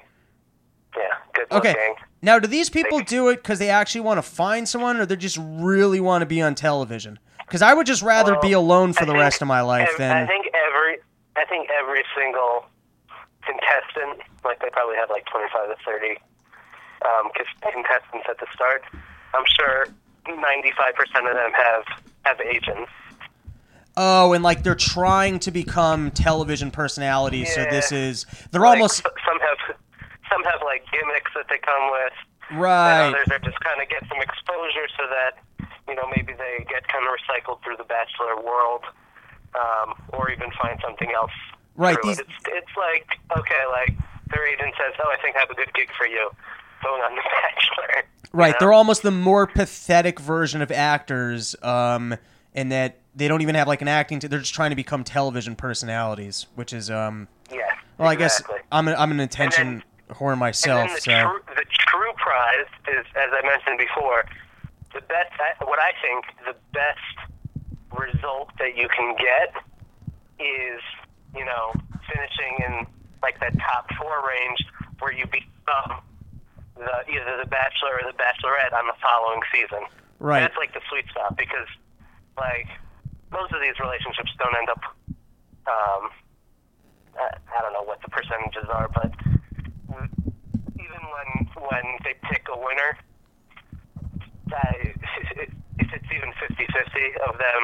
yeah 0.96 1.04
good 1.34 1.48
looking. 1.52 1.72
Okay. 1.72 1.94
Now, 2.22 2.40
do 2.40 2.48
these 2.48 2.70
people 2.72 3.00
do 3.02 3.30
it 3.30 3.38
because 3.38 3.60
they 3.60 3.70
actually 3.70 4.02
want 4.02 4.18
to 4.18 4.24
find 4.24 4.68
someone, 4.68 4.98
or 4.98 5.06
they 5.06 5.16
just 5.16 5.38
really 5.40 6.00
want 6.00 6.24
to 6.24 6.26
be 6.26 6.42
on 6.42 6.56
television? 6.56 7.20
Because 7.46 7.62
I 7.62 7.74
would 7.74 7.86
just 7.86 8.02
rather 8.02 8.32
Well, 8.34 8.42
be 8.42 8.52
alone 8.54 8.94
for 8.94 9.04
I 9.04 9.06
the 9.06 9.12
think 9.12 9.22
rest 9.22 9.42
of 9.44 9.48
my 9.48 9.62
life 9.62 9.90
ev- 9.92 9.98
than. 10.00 10.18
I 10.18 10.26
think 10.26 10.48
every 10.54 10.98
I 11.36 11.46
think 11.46 11.70
every 11.70 12.04
single 12.18 12.66
contestant, 13.46 14.22
like 14.44 14.60
they 14.60 14.70
probably 14.72 14.96
have 14.96 15.10
like 15.10 15.26
twenty 15.26 15.48
five 15.54 15.70
to 15.70 15.76
thirty 15.86 16.18
um, 17.06 17.30
contestants 17.62 18.26
at 18.28 18.40
the 18.40 18.48
start. 18.54 18.84
I'm 19.36 19.46
sure 19.60 19.86
ninety 20.28 20.72
five 20.78 20.96
percent 20.96 21.28
of 21.28 21.36
them 21.36 21.52
have 21.54 21.84
have 22.26 22.42
agents. 22.42 22.92
oh, 23.98 24.34
and 24.34 24.44
like 24.44 24.64
they're 24.64 24.76
trying 24.76 25.40
to 25.40 25.52
become 25.52 26.12
television 26.12 26.72
personalities. 26.72 27.54
So 27.54 27.64
this 27.66 27.92
is 27.92 28.26
they're 28.52 28.62
Like, 28.62 28.78
almost 28.78 29.04
some 29.04 29.40
have 29.40 29.78
some 30.32 30.44
have 30.44 30.62
like 30.66 30.86
gimmicks 30.92 31.32
that 31.36 31.46
they 31.50 31.58
come 31.60 31.92
with. 31.92 32.14
And 32.52 32.60
right. 32.62 33.10
others 33.10 33.28
are 33.32 33.40
just 33.40 33.60
kind 33.62 33.82
of 33.82 33.90
get 33.90 34.04
some 34.08 34.22
exposure 34.22 34.88
so 34.98 35.04
that 35.10 35.40
you 35.88 35.96
know 35.96 36.06
maybe 36.16 36.34
they 36.34 36.66
get 36.70 36.88
kind 36.88 37.06
of 37.06 37.14
recycled 37.14 37.64
through 37.64 37.78
the 37.78 37.86
bachelor 37.86 38.36
world, 38.44 38.84
um, 39.56 39.96
or 40.14 40.30
even 40.30 40.50
find 40.62 40.80
something 40.84 41.12
else. 41.12 41.32
Right, 41.76 41.98
these- 42.04 42.20
it. 42.20 42.28
It's, 42.30 42.66
it's 42.66 42.76
like 42.78 43.08
okay, 43.38 43.64
like 43.72 43.94
their 44.34 44.46
agent 44.48 44.74
says, 44.78 44.94
"Oh, 45.04 45.10
I 45.12 45.18
think 45.22 45.36
I 45.36 45.40
have 45.40 45.50
a 45.50 45.56
good 45.56 45.74
gig 45.74 45.90
for 45.98 46.06
you." 46.08 46.30
On 46.90 47.16
the 47.16 47.22
Bachelor. 47.42 48.04
Right, 48.34 48.52
know? 48.52 48.58
they're 48.60 48.74
almost 48.74 49.02
the 49.02 49.12
more 49.12 49.48
pathetic 49.48 50.20
version 50.20 50.62
of 50.62 50.72
actors, 50.72 51.56
um, 51.62 52.16
in 52.54 52.70
that 52.70 52.98
they 53.16 53.28
don't 53.28 53.42
even 53.42 53.56
have 53.56 53.68
like 53.68 53.82
an 53.82 53.88
acting. 53.88 54.20
T- 54.20 54.28
they're 54.28 54.40
just 54.40 54.54
trying 54.54 54.72
to 54.72 54.76
become 54.76 55.04
television 55.04 55.56
personalities, 55.56 56.48
which 56.56 56.74
is 56.74 56.90
um. 56.92 57.28
yeah. 57.52 57.72
Well, 57.98 58.10
I 58.10 58.16
guess 58.16 58.42
I'm 58.72 58.88
an, 58.90 58.96
I'm 58.98 59.12
an 59.12 59.22
attention 59.22 59.84
whore 60.10 60.32
And 60.32 60.40
myself. 60.40 60.88
then 60.88 60.96
the, 60.96 61.02
so 61.02 61.12
true, 61.12 61.40
the 61.56 61.66
true 61.72 62.12
prize 62.18 62.68
is, 62.90 63.06
as 63.16 63.30
I 63.32 63.42
mentioned 63.46 63.78
before, 63.78 64.26
the 64.94 65.02
best. 65.02 65.32
What 65.62 65.80
I 65.80 65.92
think 66.02 66.26
the 66.46 66.56
best 66.74 67.00
result 67.98 68.50
that 68.60 68.76
you 68.76 68.90
can 68.90 69.16
get 69.16 69.56
is, 70.40 70.82
you 71.34 71.46
know, 71.46 71.72
finishing 72.14 72.58
in 72.68 72.86
like 73.22 73.40
that 73.40 73.58
top 73.60 73.90
four 73.98 74.28
range 74.28 74.60
where 75.00 75.14
you 75.14 75.26
become 75.26 76.02
the 76.76 76.92
either 77.08 77.40
the 77.40 77.50
Bachelor 77.50 78.00
or 78.00 78.12
the 78.12 78.18
Bachelorette 78.18 78.74
on 78.74 78.88
the 78.88 78.98
following 79.02 79.42
season. 79.52 79.88
right. 80.20 80.42
That's 80.42 80.58
like 80.58 80.74
the 80.74 80.84
sweet 80.90 81.08
spot 81.08 81.38
because, 81.38 81.68
like, 82.38 82.68
most 83.32 83.54
of 83.54 83.62
these 83.62 83.80
relationships 83.80 84.32
don't 84.38 84.56
end 84.56 84.70
up. 84.70 84.84
Um, 85.66 86.04
I, 87.16 87.62
don't 87.62 87.74
know 87.74 87.84
what 87.84 88.02
the 88.04 88.10
percentages 88.12 88.68
are, 88.70 88.90
but 88.92 89.12
even 90.76 91.02
when 91.10 91.30
when 91.64 91.86
they 92.04 92.14
pick 92.28 92.46
a 92.52 92.58
winner, 92.60 93.00
that 94.52 94.76
if 95.80 95.90
it's 95.94 96.10
even 96.12 96.32
50-50 96.44 97.18
of 97.28 97.38
them 97.40 97.64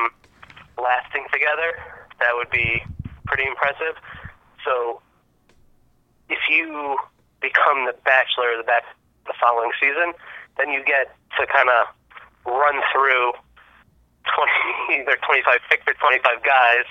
lasting 0.82 1.28
together, 1.32 1.78
that 2.20 2.32
would 2.34 2.50
be 2.50 2.82
pretty 3.26 3.44
impressive. 3.44 4.00
So, 4.66 5.02
if 6.30 6.40
you 6.50 6.98
become 7.42 7.86
the 7.86 7.96
Bachelor 8.06 8.54
or 8.54 8.58
the 8.58 8.64
back 8.64 8.84
the 9.26 9.34
following 9.40 9.72
season, 9.80 10.14
then 10.58 10.70
you 10.70 10.84
get 10.86 11.16
to 11.40 11.48
kind 11.48 11.70
of 11.70 11.88
run 12.46 12.76
through 12.94 13.32
20, 14.92 15.02
either 15.02 15.18
25, 15.26 15.60
pick 15.70 15.82
your 15.86 15.96
25 15.96 16.44
guys 16.44 16.86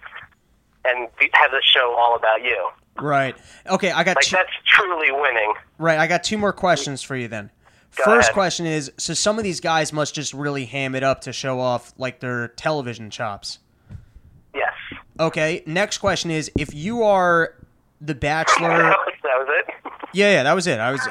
and 0.84 1.08
be, 1.18 1.28
have 1.34 1.50
the 1.50 1.62
show 1.64 1.94
all 1.98 2.16
about 2.16 2.42
you. 2.42 2.68
Right. 3.00 3.36
Okay, 3.68 3.90
I 3.90 4.02
got 4.04 4.16
Like, 4.16 4.24
two, 4.24 4.36
that's 4.36 4.50
truly 4.66 5.10
winning. 5.12 5.54
right. 5.78 5.98
I 5.98 6.06
got 6.06 6.24
two 6.24 6.38
more 6.38 6.52
questions 6.52 7.02
for 7.02 7.16
you 7.16 7.28
then. 7.28 7.50
Go 7.96 8.04
First 8.04 8.26
ahead. 8.28 8.34
question 8.34 8.66
is: 8.66 8.92
so 8.98 9.14
some 9.14 9.36
of 9.38 9.44
these 9.44 9.58
guys 9.60 9.92
must 9.92 10.14
just 10.14 10.32
really 10.32 10.64
ham 10.64 10.94
it 10.94 11.02
up 11.02 11.22
to 11.22 11.32
show 11.32 11.58
off 11.58 11.92
like 11.98 12.20
their 12.20 12.48
television 12.48 13.10
chops. 13.10 13.58
Yes. 14.54 14.72
Okay. 15.18 15.62
Next 15.66 15.98
question 15.98 16.30
is: 16.30 16.50
if 16.56 16.72
you 16.74 17.02
are 17.02 17.54
the 18.00 18.14
Bachelor, 18.14 18.78
that 19.22 19.24
was 19.24 19.48
it. 19.66 19.74
Yeah, 20.12 20.32
yeah, 20.32 20.42
that 20.42 20.54
was 20.54 20.66
it. 20.66 20.78
I 20.78 20.92
was. 20.92 21.08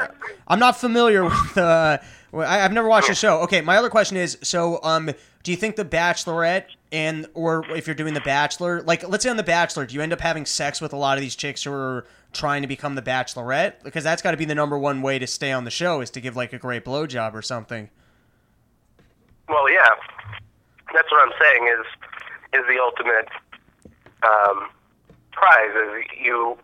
I'm 0.47 0.59
not 0.59 0.77
familiar 0.77 1.23
with. 1.25 1.57
Uh, 1.57 1.97
I, 2.33 2.61
I've 2.61 2.73
never 2.73 2.87
watched 2.87 3.07
the 3.07 3.15
show. 3.15 3.41
Okay, 3.41 3.61
my 3.61 3.77
other 3.77 3.89
question 3.89 4.17
is: 4.17 4.37
so, 4.41 4.79
um, 4.83 5.11
do 5.43 5.51
you 5.51 5.57
think 5.57 5.75
the 5.75 5.85
Bachelorette 5.85 6.65
and 6.91 7.27
or 7.33 7.65
if 7.71 7.87
you're 7.87 7.95
doing 7.95 8.13
the 8.13 8.21
Bachelor, 8.21 8.81
like 8.81 9.07
let's 9.07 9.23
say 9.23 9.29
on 9.29 9.37
the 9.37 9.43
Bachelor, 9.43 9.85
do 9.85 9.95
you 9.95 10.01
end 10.01 10.13
up 10.13 10.21
having 10.21 10.45
sex 10.45 10.81
with 10.81 10.93
a 10.93 10.97
lot 10.97 11.17
of 11.17 11.21
these 11.21 11.35
chicks 11.35 11.63
who 11.63 11.71
are 11.71 12.05
trying 12.33 12.61
to 12.61 12.67
become 12.67 12.95
the 12.95 13.01
Bachelorette? 13.01 13.83
Because 13.83 14.03
that's 14.03 14.21
got 14.21 14.31
to 14.31 14.37
be 14.37 14.45
the 14.45 14.55
number 14.55 14.77
one 14.77 15.01
way 15.01 15.19
to 15.19 15.27
stay 15.27 15.51
on 15.51 15.65
the 15.65 15.71
show 15.71 16.01
is 16.01 16.09
to 16.11 16.21
give 16.21 16.35
like 16.35 16.53
a 16.53 16.57
great 16.57 16.83
blowjob 16.85 17.33
or 17.33 17.41
something. 17.41 17.89
Well, 19.47 19.71
yeah, 19.71 19.87
that's 20.93 21.11
what 21.11 21.27
I'm 21.27 21.33
saying 21.39 21.75
is 21.79 21.85
is 22.51 22.65
the 22.67 22.79
ultimate 22.81 23.29
um, 24.23 24.69
prize 25.31 25.69
is 25.75 26.05
you 26.23 26.57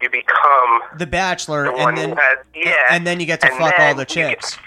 you 0.00 0.10
become 0.10 0.80
The 0.98 1.06
Bachelor, 1.06 1.64
the 1.64 1.74
and 1.74 1.96
then 1.96 2.10
has 2.16 2.38
yeah, 2.54 2.86
and 2.90 3.06
then 3.06 3.20
you 3.20 3.26
get 3.26 3.40
to 3.40 3.48
fuck 3.48 3.74
all 3.78 3.94
the 3.94 4.04
get- 4.04 4.08
chicks. 4.08 4.58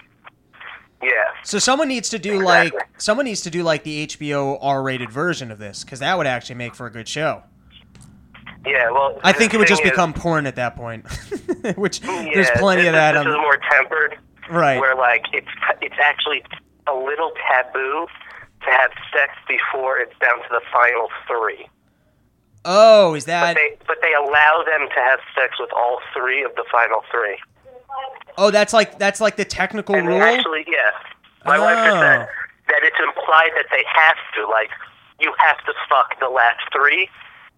yeah, 1.02 1.10
So 1.44 1.58
someone 1.60 1.88
needs 1.88 2.10
to 2.10 2.20
do 2.20 2.42
Exactly. 2.42 2.78
like 2.80 2.88
someone 2.98 3.26
needs 3.26 3.42
to 3.42 3.50
do 3.50 3.64
like 3.64 3.84
the 3.84 4.08
HBO 4.08 4.58
R-rated 4.62 5.10
version 5.10 5.50
of 5.52 5.58
this 5.60 5.84
because 5.84 6.00
that 6.00 6.18
would 6.18 6.28
actually 6.28 6.56
make 6.56 6.76
for 6.76 6.86
a 6.86 6.92
good 6.92 7.08
show. 7.08 7.44
yeah. 8.66 8.90
Well, 8.92 9.20
I 9.24 9.32
think 9.32 9.54
it 9.54 9.58
would 9.58 9.68
just 9.68 9.84
is- 9.84 9.90
become 9.90 10.14
porn 10.14 10.46
at 10.46 10.56
that 10.58 10.76
point, 10.76 11.06
which 11.78 12.02
yeah, 12.02 12.30
there's 12.34 12.52
plenty 12.52 12.82
this, 12.84 12.90
of 12.90 12.94
that. 12.94 13.14
This 13.14 13.22
On, 13.26 13.28
is 13.32 13.36
more 13.38 13.58
tempered, 13.72 14.18
right. 14.52 14.80
where 14.80 14.96
like 14.96 15.24
it's 15.34 15.48
it's 15.82 15.96
actually 16.02 16.44
a 16.88 16.94
little 16.94 17.32
taboo 17.50 18.06
to 18.64 18.70
have 18.70 18.92
sex 19.14 19.32
before 19.48 19.98
it's 19.98 20.14
down 20.20 20.38
to 20.38 20.48
the 20.52 20.62
final 20.72 21.08
three. 21.28 21.68
Oh, 22.64 23.16
is 23.16 23.26
But 23.26 23.32
that? 23.32 23.56
they 23.56 23.78
but 23.88 23.98
they 24.02 24.14
allow 24.14 24.64
them 24.66 24.88
to 24.88 25.00
have 25.02 25.20
sex 25.36 25.56
with 25.60 25.72
all 25.74 26.00
three 26.16 26.44
of 26.44 26.54
the 26.56 26.64
final 26.72 27.04
three. 27.12 27.38
Oh, 28.38 28.52
that's 28.52 28.74
like 28.74 29.00
that's 29.00 29.20
like 29.20 29.36
the 29.36 29.46
technical 29.46 29.96
And 29.96 30.08
rule. 30.08 30.22
actually, 30.22 30.66
yeah, 30.68 30.92
my 31.46 31.58
wife 31.60 31.78
just 31.86 32.00
said 32.00 32.22
Oh. 32.22 32.28
that 32.70 32.84
it's 32.84 32.98
implied 33.00 33.52
that 33.56 33.66
they 33.72 33.84
have 33.94 34.16
to, 34.36 34.48
like, 34.48 34.70
you 35.20 35.34
have 35.40 35.58
to 35.66 35.74
fuck 35.90 36.18
the 36.20 36.30
last 36.30 36.62
three 36.72 37.10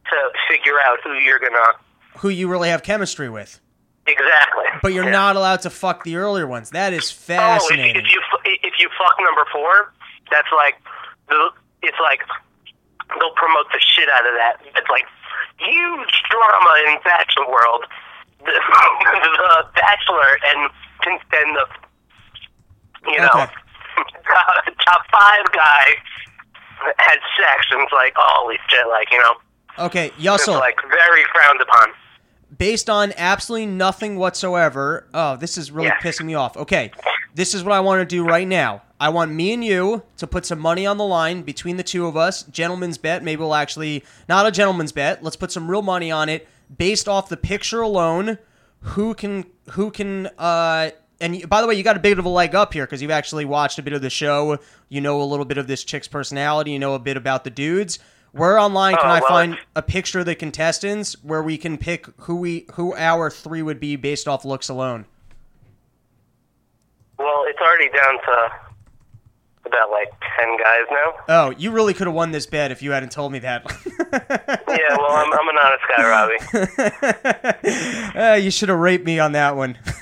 to 0.09 0.17
figure 0.49 0.79
out 0.85 0.99
who 1.03 1.13
you're 1.13 1.39
gonna. 1.39 1.73
Who 2.17 2.29
you 2.29 2.47
really 2.49 2.69
have 2.69 2.81
chemistry 2.83 3.29
with, 3.29 3.59
Exactly. 4.07 4.65
but 4.81 4.93
you're 4.93 5.05
Yeah. 5.05 5.11
not 5.11 5.35
allowed 5.35 5.61
to 5.61 5.69
fuck 5.69 6.03
the 6.03 6.15
earlier 6.15 6.47
ones. 6.47 6.69
That 6.71 6.93
is 6.93 7.11
Oh, 7.11 7.13
if, 7.13 7.37
fascinating. 7.37 8.05
if 8.05 8.11
you 8.11 8.21
if 8.45 8.73
you 8.79 8.89
fuck 8.97 9.15
number 9.19 9.45
four, 9.51 9.93
that's 10.31 10.51
like 10.55 10.75
the 11.29 11.51
it's 11.83 11.99
like 11.99 12.21
they'll 13.19 13.35
promote 13.35 13.67
the 13.71 13.79
shit 13.79 14.09
out 14.09 14.25
of 14.25 14.33
that. 14.35 14.57
It's 14.75 14.89
like 14.89 15.05
huge 15.57 16.13
drama 16.29 16.73
in 16.87 16.97
Bachelor 17.03 17.47
world. 17.51 17.85
The, 18.43 18.51
the 18.51 19.65
Bachelor 19.75 20.37
and 20.51 20.69
and 21.07 21.55
the 21.55 21.65
you 23.09 23.17
know 23.19 23.29
Okay. 23.35 23.45
top 24.85 25.01
five 25.11 25.45
guy 25.53 25.85
had 26.97 27.17
sex 27.39 27.67
and 27.71 27.81
it's 27.83 27.93
like 27.93 28.13
holy 28.17 28.57
shit, 28.69 28.85
like 28.89 29.09
you 29.11 29.17
know 29.19 29.85
okay, 29.85 30.11
Yussel, 30.19 30.59
like 30.59 30.77
very 30.89 31.23
frowned 31.33 31.61
upon. 31.61 31.89
based 32.57 32.89
on 32.89 33.13
absolutely 33.17 33.65
nothing 33.67 34.17
whatsoever. 34.17 35.07
Oh, 35.13 35.37
this 35.37 35.57
is 35.57 35.71
really 35.71 35.87
Yeah. 35.87 35.99
pissing 35.99 36.25
me 36.25 36.33
off. 36.35 36.57
Okay, 36.57 36.91
this 37.33 37.53
is 37.53 37.63
what 37.63 37.73
I 37.73 37.79
want 37.79 38.01
to 38.01 38.05
do 38.05 38.25
right 38.25 38.47
now. 38.47 38.81
I 38.99 39.09
want 39.09 39.31
me 39.31 39.53
and 39.53 39.63
you 39.63 40.03
to 40.17 40.27
put 40.27 40.45
some 40.45 40.59
money 40.59 40.85
on 40.85 40.97
the 40.97 41.05
line 41.05 41.41
between 41.41 41.77
the 41.77 41.83
two 41.83 42.05
of 42.05 42.15
us. 42.15 42.43
Gentleman's 42.43 42.97
bet. 42.97 43.23
Maybe 43.23 43.39
we'll 43.39 43.55
actually 43.55 44.03
not 44.29 44.45
a 44.45 44.51
gentleman's 44.51 44.91
bet. 44.91 45.23
Let's 45.23 45.35
put 45.35 45.51
some 45.51 45.69
real 45.69 45.81
money 45.81 46.11
on 46.11 46.29
it 46.29 46.47
based 46.77 47.07
off 47.09 47.29
the 47.29 47.37
picture 47.37 47.81
alone. 47.81 48.37
Who 48.81 49.13
can 49.13 49.45
who 49.71 49.91
can 49.91 50.27
uh 50.37 50.91
and 51.21 51.47
by 51.49 51.61
the 51.61 51.67
way, 51.67 51.75
you 51.75 51.83
got 51.83 51.95
a 51.95 52.01
bit 52.01 52.19
of 52.19 52.25
a 52.25 52.29
leg 52.29 52.53
up 52.53 52.73
here 52.73 52.85
because 52.85 53.01
you've 53.01 53.11
actually 53.11 53.45
watched 53.45 53.79
a 53.79 53.81
bit 53.81 53.93
of 53.93 54.01
the 54.01 54.09
show. 54.09 54.59
You 54.89 54.99
know 55.01 55.21
a 55.21 55.23
little 55.23 55.45
bit 55.45 55.57
of 55.57 55.67
this 55.67 55.83
chick's 55.83 56.07
personality. 56.07 56.71
You 56.71 56.79
know 56.79 56.95
a 56.95 56.99
bit 56.99 57.15
about 57.17 57.43
the 57.43 57.49
dudes. 57.49 57.99
Where 58.33 58.57
online 58.57 58.95
can 58.95 59.05
Oh, 59.05 59.09
I 59.09 59.19
well, 59.19 59.29
find 59.29 59.57
a 59.75 59.81
picture 59.81 60.19
of 60.19 60.25
the 60.25 60.35
contestants 60.35 61.13
where 61.23 61.43
we 61.43 61.57
can 61.57 61.77
pick 61.77 62.07
who 62.21 62.35
we 62.35 62.65
who 62.73 62.95
our 62.95 63.29
three 63.29 63.61
would 63.61 63.79
be 63.79 63.95
based 63.95 64.27
off 64.27 64.43
looks 64.43 64.69
alone? 64.69 65.05
Well, 67.19 67.45
it's 67.47 67.59
already 67.59 67.89
down 67.89 68.15
to 68.25 68.72
about 69.65 69.89
like 69.91 70.09
ten 70.37 70.57
guys 70.57 70.85
now. 70.91 71.13
Oh, 71.29 71.49
you 71.57 71.71
really 71.71 71.93
could 71.93 72.07
have 72.07 72.13
won 72.15 72.31
this 72.31 72.45
bet 72.45 72.71
if 72.71 72.81
you 72.81 72.91
hadn't 72.91 73.11
told 73.11 73.31
me 73.31 73.39
that. 73.39 73.63
Yeah, 74.73 74.97
well, 74.97 75.11
I'm, 75.11 75.31
I'm 75.31 75.49
an 75.49 75.57
honest 75.63 75.83
guy, 75.87 76.63
Robbie. 78.15 78.17
uh, 78.19 78.33
you 78.35 78.49
should 78.49 78.69
have 78.69 78.79
raped 78.79 79.05
me 79.05 79.19
on 79.19 79.33
that 79.33 79.55
one. 79.55 79.77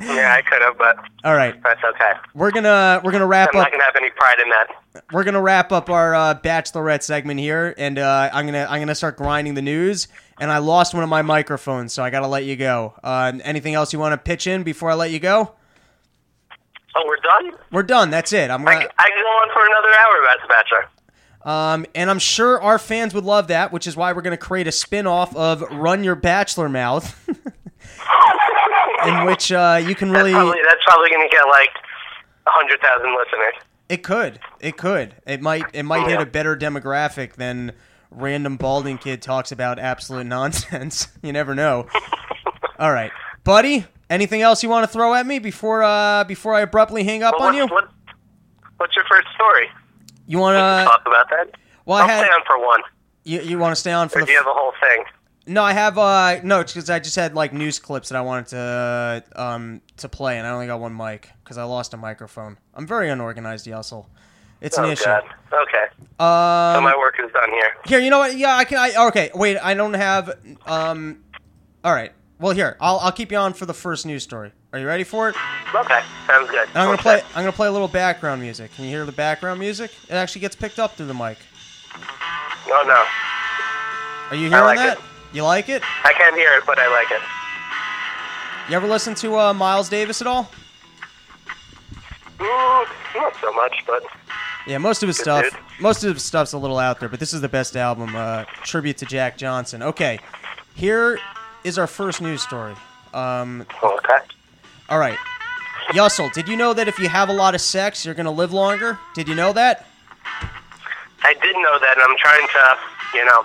Yeah, 0.00 0.34
I 0.36 0.42
could 0.42 0.60
have, 0.62 0.76
but 0.76 0.96
All 1.24 1.34
right, 1.34 1.60
that's 1.62 1.80
okay. 1.94 2.12
we're 2.34 2.50
gonna 2.50 3.00
we're 3.02 3.12
gonna 3.12 3.26
wrap 3.26 3.50
I'm 3.54 3.60
up. 3.60 3.66
not 3.66 3.72
gonna 3.72 3.84
have 3.84 3.96
any 3.96 4.10
pride 4.10 4.38
in 4.42 4.48
that. 4.50 5.04
We're 5.12 5.24
gonna 5.24 5.40
wrap 5.40 5.72
up 5.72 5.88
our 5.88 6.14
uh, 6.14 6.34
bachelorette 6.34 7.02
segment 7.02 7.40
here, 7.40 7.74
and 7.78 7.98
uh, 7.98 8.28
I'm 8.32 8.44
gonna 8.46 8.66
I'm 8.68 8.80
gonna 8.80 8.94
start 8.94 9.16
grinding 9.16 9.54
the 9.54 9.62
news. 9.62 10.08
And 10.38 10.50
I 10.50 10.58
lost 10.58 10.94
one 10.94 11.02
of 11.02 11.08
my 11.10 11.22
microphones, 11.22 11.92
so 11.92 12.02
I 12.02 12.10
gotta 12.10 12.26
let 12.26 12.44
you 12.44 12.56
go. 12.56 12.94
Uh, 13.04 13.32
anything 13.44 13.74
else 13.74 13.92
you 13.92 13.98
want 13.98 14.12
to 14.12 14.18
pitch 14.18 14.46
in 14.46 14.62
before 14.62 14.90
I 14.90 14.94
let 14.94 15.10
you 15.10 15.18
go? 15.20 15.52
Oh, 16.96 17.04
we're 17.06 17.16
done. 17.16 17.58
We're 17.70 17.82
done. 17.84 18.10
That's 18.10 18.32
it. 18.32 18.50
I'm 18.50 18.66
I, 18.66 18.72
gonna. 18.74 18.84
c- 18.86 18.90
I 18.98 19.08
can 19.10 19.22
go 19.22 19.28
on 19.28 19.48
for 19.52 19.66
another 19.66 19.88
hour 19.94 20.22
about 20.22 20.38
the 20.42 20.48
Bachelor. 20.48 20.88
Um, 21.42 21.86
and 21.94 22.10
I'm 22.10 22.18
sure 22.18 22.60
our 22.60 22.78
fans 22.78 23.14
would 23.14 23.24
love 23.24 23.48
that, 23.48 23.72
which 23.72 23.86
is 23.86 23.96
why 23.96 24.12
we're 24.12 24.22
going 24.22 24.36
to 24.36 24.44
create 24.44 24.66
a 24.66 24.72
spin 24.72 25.06
off 25.06 25.34
of 25.34 25.62
Run 25.62 26.04
Your 26.04 26.14
Bachelor 26.14 26.68
Mouth, 26.68 27.16
in 29.06 29.24
which 29.24 29.50
uh, 29.50 29.80
you 29.82 29.94
can 29.94 30.10
really. 30.10 30.32
Probably, 30.32 30.58
that's 30.68 30.84
probably 30.84 31.10
gonna 31.10 31.28
get 31.30 31.44
like 31.46 31.70
a 32.46 32.50
hundred 32.50 32.80
thousand 32.80 33.16
listeners. 33.16 33.54
It 33.88 34.02
could. 34.02 34.38
It 34.60 34.76
could. 34.76 35.14
It 35.26 35.40
might. 35.40 35.64
It 35.72 35.84
might 35.84 36.06
hit 36.08 36.20
a 36.20 36.26
better 36.26 36.56
demographic 36.56 37.34
than 37.34 37.72
random 38.10 38.56
balding 38.56 38.98
kid 38.98 39.22
talks 39.22 39.50
about 39.52 39.78
absolute 39.78 40.26
nonsense. 40.26 41.08
you 41.22 41.32
never 41.32 41.54
know. 41.54 41.86
All 42.78 42.92
right, 42.92 43.12
buddy. 43.44 43.86
Anything 44.10 44.42
else 44.42 44.62
you 44.62 44.68
want 44.68 44.82
to 44.84 44.92
throw 44.92 45.14
at 45.14 45.24
me 45.24 45.38
before 45.38 45.82
uh, 45.82 46.24
before 46.24 46.52
I 46.54 46.60
abruptly 46.62 47.04
hang 47.04 47.22
up 47.22 47.36
Well, 47.38 47.48
on 47.48 47.54
you? 47.54 47.62
what's, 47.62 47.72
what, 47.72 47.88
what's 48.78 48.96
your 48.96 49.04
first 49.08 49.28
story? 49.34 49.68
You 50.26 50.38
want 50.38 50.56
to? 50.56 50.84
talk 50.90 51.02
about 51.06 51.30
that. 51.30 51.54
Well, 51.86 51.98
I 51.98 52.02
I'll 52.02 52.08
had. 52.08 52.24
stay 52.24 52.32
on 52.32 52.40
for 52.46 52.58
one. 52.66 52.80
You, 53.24 53.40
you 53.40 53.58
want 53.58 53.72
to 53.72 53.76
stay 53.76 53.92
on 53.92 54.08
for 54.08 54.18
Or 54.18 54.22
the? 54.22 54.26
do 54.26 54.32
you 54.32 54.38
have 54.38 54.46
a 54.46 54.52
whole 54.52 54.72
thing? 54.80 55.04
No, 55.46 55.62
I 55.62 55.72
have 55.72 55.96
uh 55.96 56.40
no, 56.42 56.62
because 56.62 56.90
I 56.90 56.98
just 56.98 57.16
had 57.16 57.34
like 57.34 57.52
news 57.52 57.78
clips 57.78 58.08
that 58.10 58.16
I 58.16 58.20
wanted 58.20 58.46
to 58.48 59.24
um 59.36 59.80
to 59.98 60.08
play, 60.08 60.38
and 60.38 60.46
I 60.46 60.50
only 60.50 60.66
got 60.66 60.80
one 60.80 60.96
mic 60.96 61.30
because 61.42 61.56
I 61.58 61.62
lost 61.64 61.94
a 61.94 61.96
microphone. 61.96 62.58
I'm 62.74 62.86
very 62.86 63.10
unorganized, 63.10 63.66
Yussel. 63.66 64.06
It's 64.60 64.76
an 64.76 64.84
oh 64.84 64.90
issue. 64.90 65.04
God. 65.06 65.22
Okay. 65.52 65.86
so 66.18 66.24
Um, 66.24 66.84
my 66.84 66.94
work 66.98 67.14
is 67.24 67.32
done 67.32 67.50
here. 67.50 67.72
here, 67.86 67.98
you 68.00 68.10
know 68.10 68.18
what? 68.18 68.36
Yeah, 68.36 68.54
I 68.56 68.64
can. 68.64 68.78
I 68.78 69.06
okay. 69.08 69.30
Wait, 69.34 69.56
I 69.56 69.72
don't 69.74 69.94
have. 69.94 70.38
Um, 70.66 71.24
all 71.82 71.92
right. 71.94 72.12
Well, 72.40 72.52
here, 72.54 72.76
I'll 72.80 72.98
I'll 73.00 73.12
keep 73.12 73.30
you 73.30 73.36
on 73.36 73.52
for 73.52 73.66
the 73.66 73.74
first 73.74 74.06
news 74.06 74.22
story. 74.22 74.50
Are 74.72 74.78
you 74.78 74.86
ready 74.86 75.04
for 75.04 75.28
it? 75.28 75.36
Okay. 75.74 76.00
Sounds 76.26 76.50
good. 76.50 76.68
And 76.70 76.78
I'm 76.78 76.86
gonna 76.86 76.92
Okay. 76.94 77.02
play. 77.02 77.22
I'm 77.34 77.42
gonna 77.42 77.52
play 77.52 77.68
a 77.68 77.72
little 77.72 77.88
background 77.88 78.40
music. 78.40 78.74
Can 78.74 78.84
you 78.84 78.90
hear 78.90 79.04
the 79.04 79.12
background 79.12 79.60
music? 79.60 79.90
It 80.08 80.14
actually 80.14 80.40
gets 80.40 80.56
picked 80.56 80.78
up 80.78 80.96
through 80.96 81.06
the 81.06 81.14
mic. 81.14 81.36
Oh 82.68 82.84
no, 82.86 83.04
Are 84.30 84.40
you 84.40 84.48
hearing 84.48 84.64
like 84.64 84.78
that? 84.78 84.98
it. 84.98 85.04
You 85.32 85.42
like 85.42 85.68
it? 85.68 85.82
I 86.04 86.12
can't 86.12 86.34
hear 86.36 86.52
it, 86.54 86.64
but 86.66 86.78
I 86.78 86.88
like 86.90 87.10
it. 87.10 87.20
You 88.70 88.76
ever 88.76 88.86
listen 88.86 89.14
to 89.16 89.36
uh, 89.38 89.52
Miles 89.54 89.88
Davis 89.88 90.20
at 90.20 90.26
all? 90.26 90.48
Mm, 92.38 92.86
not 93.16 93.34
so 93.40 93.52
much, 93.52 93.74
but 93.86 94.02
Yeah, 94.66 94.78
most 94.78 95.02
of 95.02 95.08
his 95.08 95.18
stuff, 95.18 95.44
dude. 95.44 95.52
most 95.80 96.04
of 96.04 96.14
his 96.14 96.24
stuff's 96.24 96.52
a 96.52 96.58
little 96.58 96.78
out 96.78 97.00
there, 97.00 97.08
but 97.08 97.18
this 97.20 97.34
is 97.34 97.40
the 97.40 97.48
best 97.48 97.76
album. 97.76 98.14
Uh, 98.16 98.44
tribute 98.62 98.96
to 98.98 99.06
Jack 99.06 99.36
Johnson. 99.36 99.82
Okay, 99.82 100.18
here 100.74 101.18
is 101.64 101.78
our 101.78 101.86
first 101.86 102.20
news 102.20 102.42
story. 102.42 102.74
Um, 103.14 103.66
okay. 103.82 104.18
all 104.88 104.98
right, 104.98 105.18
Yussel, 105.90 106.32
did 106.32 106.48
you 106.48 106.56
know 106.56 106.72
that 106.72 106.86
if 106.88 106.98
you 106.98 107.08
have 107.08 107.28
a 107.28 107.32
lot 107.32 107.54
of 107.54 107.60
sex, 107.60 108.04
you're 108.04 108.14
gonna 108.14 108.30
live 108.30 108.52
longer? 108.52 108.98
Did 109.14 109.28
you 109.28 109.34
know 109.34 109.52
that? 109.52 109.86
I 111.22 111.34
did 111.34 111.54
know 111.56 111.78
that, 111.78 111.96
and 111.98 112.02
I'm 112.02 112.16
trying 112.16 112.46
to, 112.46 113.18
you 113.18 113.24
know, 113.26 113.44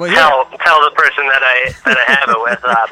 Well, 0.00 0.10
here. 0.10 0.18
tell 0.18 0.44
tell 0.64 0.82
the 0.84 0.90
person 0.96 1.26
that 1.28 1.42
I 1.42 1.72
that 1.84 1.98
I 1.98 2.12
have 2.12 2.28
it 2.30 2.42
with 2.42 2.60
uh, 2.64 2.86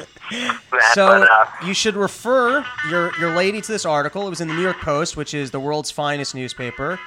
that. 0.77 0.91
So 0.93 1.07
but 1.07 1.29
uh, 1.29 1.45
you 1.67 1.73
should 1.73 1.95
refer 1.95 2.65
your 2.89 3.11
your 3.19 3.35
lady 3.35 3.59
to 3.61 3.71
this 3.71 3.85
article. 3.85 4.25
It 4.27 4.29
was 4.29 4.41
in 4.41 4.47
the 4.47 4.53
New 4.53 4.61
York 4.61 4.79
Post, 4.79 5.17
which 5.17 5.33
is 5.33 5.51
the 5.51 5.59
world's 5.59 5.91
finest 5.91 6.33
newspaper. 6.35 6.99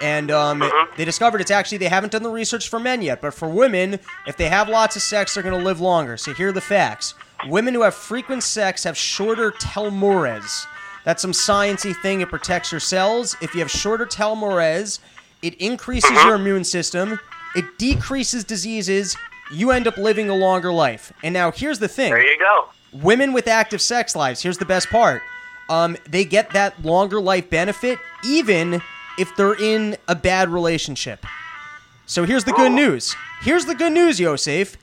And 0.00 0.30
um, 0.30 0.60
Mhm. 0.60 0.96
they 0.96 1.04
discovered 1.04 1.40
it's 1.40 1.50
actually 1.50 1.78
they 1.78 1.88
haven't 1.88 2.12
done 2.12 2.22
the 2.22 2.30
research 2.30 2.68
for 2.68 2.80
men 2.80 3.00
yet, 3.02 3.20
but 3.20 3.32
for 3.34 3.48
women, 3.48 4.00
if 4.26 4.36
they 4.36 4.48
have 4.48 4.68
lots 4.68 4.96
of 4.96 5.02
sex, 5.02 5.34
they're 5.34 5.42
going 5.42 5.56
to 5.58 5.64
live 5.64 5.80
longer. 5.80 6.16
So 6.16 6.34
here 6.34 6.48
are 6.48 6.52
the 6.52 6.60
facts: 6.60 7.14
women 7.46 7.74
who 7.74 7.82
have 7.82 7.94
frequent 7.94 8.42
sex 8.42 8.84
have 8.84 8.96
shorter 8.96 9.52
telomeres. 9.52 10.66
That's 11.04 11.20
some 11.22 11.32
sciencey 11.32 11.94
thing. 12.00 12.22
It 12.22 12.28
protects 12.30 12.72
your 12.72 12.80
cells. 12.80 13.36
If 13.40 13.54
you 13.54 13.60
have 13.60 13.70
shorter 13.70 14.06
telomeres, 14.06 14.98
it 15.42 15.54
increases 15.54 16.10
your 16.24 16.34
immune 16.36 16.64
system. 16.64 17.20
It 17.54 17.78
decreases 17.78 18.42
diseases. 18.44 19.16
You 19.52 19.70
end 19.70 19.86
up 19.86 19.96
living 19.98 20.28
a 20.30 20.34
longer 20.34 20.72
life. 20.72 21.12
And 21.22 21.32
now 21.34 21.52
here's 21.52 21.78
the 21.78 21.88
thing: 21.88 22.10
there 22.10 22.24
you 22.26 22.38
go. 22.38 22.68
women 22.92 23.32
with 23.32 23.46
active 23.48 23.80
sex 23.82 24.14
lives 24.16 24.40
here's 24.42 24.58
the 24.58 24.64
best 24.64 24.88
part 24.88 25.20
um, 25.68 25.96
they 26.08 26.24
get 26.24 26.50
that 26.50 26.80
longer 26.84 27.20
life 27.20 27.50
benefit 27.50 27.98
even 28.24 28.80
if 29.18 29.34
they're 29.36 29.54
in 29.60 29.96
a 30.08 30.14
bad 30.14 30.48
relationship 30.48 31.24
so 32.06 32.24
here's 32.24 32.44
the 32.44 32.52
good 32.52 32.72
news 32.72 33.14
here's 33.42 33.64
the 33.66 33.74
good 33.74 33.92
news 33.92 34.18
yosef 34.20 34.76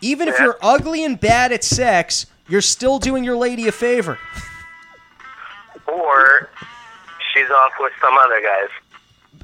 even 0.00 0.28
if 0.28 0.38
you're 0.38 0.56
ugly 0.62 1.02
and 1.04 1.18
bad 1.18 1.50
at 1.50 1.64
sex, 1.64 2.26
you're 2.48 2.60
still 2.60 3.00
doing 3.00 3.24
your 3.24 3.36
lady 3.36 3.66
a 3.66 3.72
favor. 3.72 4.16
Or 5.86 6.48
she's 7.34 7.50
off 7.50 7.72
with 7.80 7.92
some 8.00 8.14
other 8.16 8.40
guys. 8.40 8.68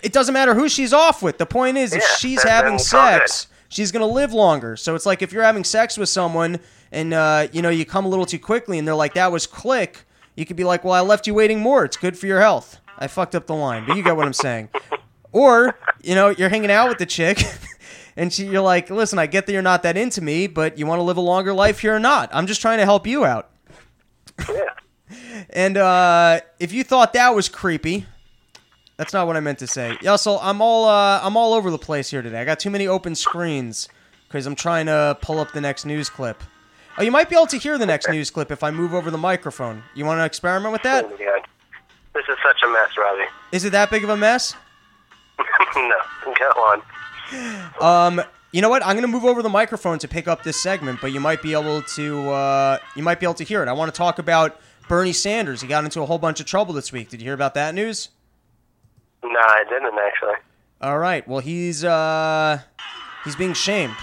It 0.03 0.13
doesn't 0.13 0.33
matter 0.33 0.55
who 0.55 0.69
she's 0.69 0.93
off 0.93 1.23
with. 1.23 1.39
The 1.39 1.47
point 1.47 1.77
is, 1.77 1.93
if 1.93 2.03
Yeah, 2.03 2.17
she's 2.19 2.43
then- 2.45 2.53
having 2.53 2.71
then 2.73 2.75
it's 2.77 2.95
all 2.95 3.19
sex, 3.19 3.47
she's 3.69 3.91
gonna 3.91 4.07
live 4.07 4.33
longer. 4.33 4.77
So 4.77 4.95
it's 4.95 5.07
like 5.07 5.23
if 5.23 5.33
you're 5.33 5.43
having 5.43 5.65
sex 5.65 5.97
with 5.99 6.09
someone 6.09 6.61
and 6.93 7.13
uh, 7.15 7.49
you 7.51 7.61
know 7.63 7.71
you 7.71 7.85
come 7.85 8.05
a 8.05 8.09
little 8.09 8.27
too 8.27 8.39
quickly, 8.39 8.79
and 8.79 8.87
they're 8.87 8.95
like, 8.95 9.15
"That 9.15 9.33
was 9.33 9.47
quick." 9.49 10.05
You 10.37 10.47
could 10.47 10.57
be 10.57 10.63
like, 10.65 10.85
"Well, 10.85 10.95
I 10.95 11.01
left 11.01 11.27
you 11.27 11.35
waiting 11.35 11.61
more. 11.61 11.85
It's 11.85 11.97
good 11.97 12.17
for 12.17 12.27
your 12.27 12.41
health." 12.41 12.79
I 12.99 13.07
fucked 13.07 13.35
up 13.35 13.47
the 13.47 13.55
line, 13.55 13.85
but 13.87 13.97
you 13.97 14.03
get 14.03 14.17
what 14.17 14.27
I'm 14.27 14.33
saying. 14.33 14.69
Or 15.33 15.79
you 16.03 16.15
know, 16.15 16.29
you're 16.31 16.49
hanging 16.49 16.71
out 16.71 16.89
with 16.89 16.99
the 16.99 17.07
chick. 17.07 17.43
And 18.17 18.33
she, 18.33 18.47
you're 18.47 18.63
like, 18.63 18.91
listen, 18.91 19.19
I 19.19 19.27
get 19.27 19.47
that 19.47 19.53
you're 19.53 19.63
not 19.63 19.83
that 19.83 19.97
into 19.97 20.21
me, 20.21 20.47
but 20.47 20.79
you 20.79 20.87
want 20.87 21.01
to 21.01 21.03
live 21.03 21.17
a 21.17 21.21
longer 21.21 21.53
life 21.53 21.81
here 21.81 21.97
or 21.97 21.99
not? 21.99 22.31
I'm 22.33 22.47
just 22.47 22.61
trying 22.61 22.79
to 22.79 22.85
help 22.85 23.07
you 23.07 23.25
out. 23.25 23.51
Yeah. 24.49 24.71
And 25.51 25.77
uh, 25.77 26.41
if 26.59 26.73
you 26.73 26.85
thought 26.85 27.13
that 27.13 27.35
was 27.35 27.49
creepy, 27.49 28.07
that's 28.97 29.13
not 29.13 29.27
what 29.27 29.37
I 29.37 29.41
meant 29.41 29.59
to 29.59 29.67
say. 29.67 29.97
Yeah, 30.01 30.17
so 30.17 30.39
I'm 30.41 30.63
all 30.63 30.87
uh, 30.89 31.21
I'm 31.23 31.37
all 31.37 31.55
over 31.55 31.71
the 31.71 31.79
place 31.79 32.11
here 32.11 32.23
today. 32.23 32.41
I 32.41 32.45
got 32.45 32.59
too 32.59 32.71
many 32.71 32.87
open 32.87 33.15
screens 33.15 33.89
because 34.29 34.47
I'm 34.47 34.55
trying 34.55 34.87
to 34.87 35.19
pull 35.21 35.39
up 35.39 35.53
the 35.53 35.61
next 35.61 35.85
news 35.85 36.09
clip. 36.09 36.43
Oh, 36.97 37.03
you 37.03 37.11
might 37.11 37.29
be 37.29 37.37
able 37.37 37.49
to 37.49 37.59
hear 37.59 37.77
the 37.77 37.87
next 37.87 38.09
news 38.09 38.31
clip 38.31 38.51
if 38.51 38.63
I 38.63 38.71
move 38.71 38.95
over 38.95 39.11
the 39.11 39.19
microphone. 39.19 39.83
You 39.95 40.05
want 40.05 40.21
to 40.21 40.25
experiment 40.25 40.73
with 40.73 40.83
that? 40.83 41.09
God. 41.19 41.43
This 42.15 42.25
is 42.29 42.37
such 42.47 42.63
a 42.63 42.69
mess, 42.69 42.91
Robbie. 42.97 43.29
Is 43.53 43.65
it 43.65 43.71
that 43.71 43.91
big 43.91 44.05
of 44.05 44.11
a 44.11 44.17
mess? 44.17 44.55
no, 45.77 46.01
go 46.39 46.47
on. 46.47 46.83
Um, 47.81 48.25
you 48.53 48.63
know 48.63 48.69
what? 48.69 48.87
I'm 48.87 48.95
gonna 48.95 49.09
move 49.09 49.25
over 49.25 49.43
the 49.43 49.49
microphone 49.49 49.99
to 49.99 50.07
pick 50.07 50.29
up 50.29 50.45
this 50.45 50.63
segment, 50.63 51.01
but 51.01 51.13
you 51.13 51.19
might 51.19 51.43
be 51.43 51.55
able 51.55 51.83
to 51.83 52.31
uh, 52.31 52.79
you 52.95 53.03
might 53.03 53.19
be 53.19 53.27
able 53.27 53.35
to 53.35 53.45
hear 53.45 53.63
it. 53.63 53.69
I 53.69 53.73
want 53.73 53.93
to 53.93 53.97
talk 53.99 54.21
about 54.21 54.61
Bernie 54.89 55.13
Sanders. 55.13 55.61
He 55.61 55.67
got 55.67 55.83
into 55.83 56.03
a 56.03 56.07
whole 56.07 56.19
bunch 56.19 56.39
of 56.39 56.47
trouble 56.47 56.73
this 56.73 56.93
week. 56.93 57.09
Did 57.09 57.21
you 57.21 57.25
hear 57.27 57.35
about 57.35 57.55
that 57.55 57.75
news? 57.75 58.11
No, 59.25 59.41
I 59.41 59.65
didn't 59.69 59.99
actually. 59.99 60.35
All 60.81 60.99
right. 60.99 61.27
Well, 61.27 61.41
he's 61.41 61.83
uh, 61.83 62.61
he's 63.25 63.35
being 63.35 63.55
shamed. 63.55 63.95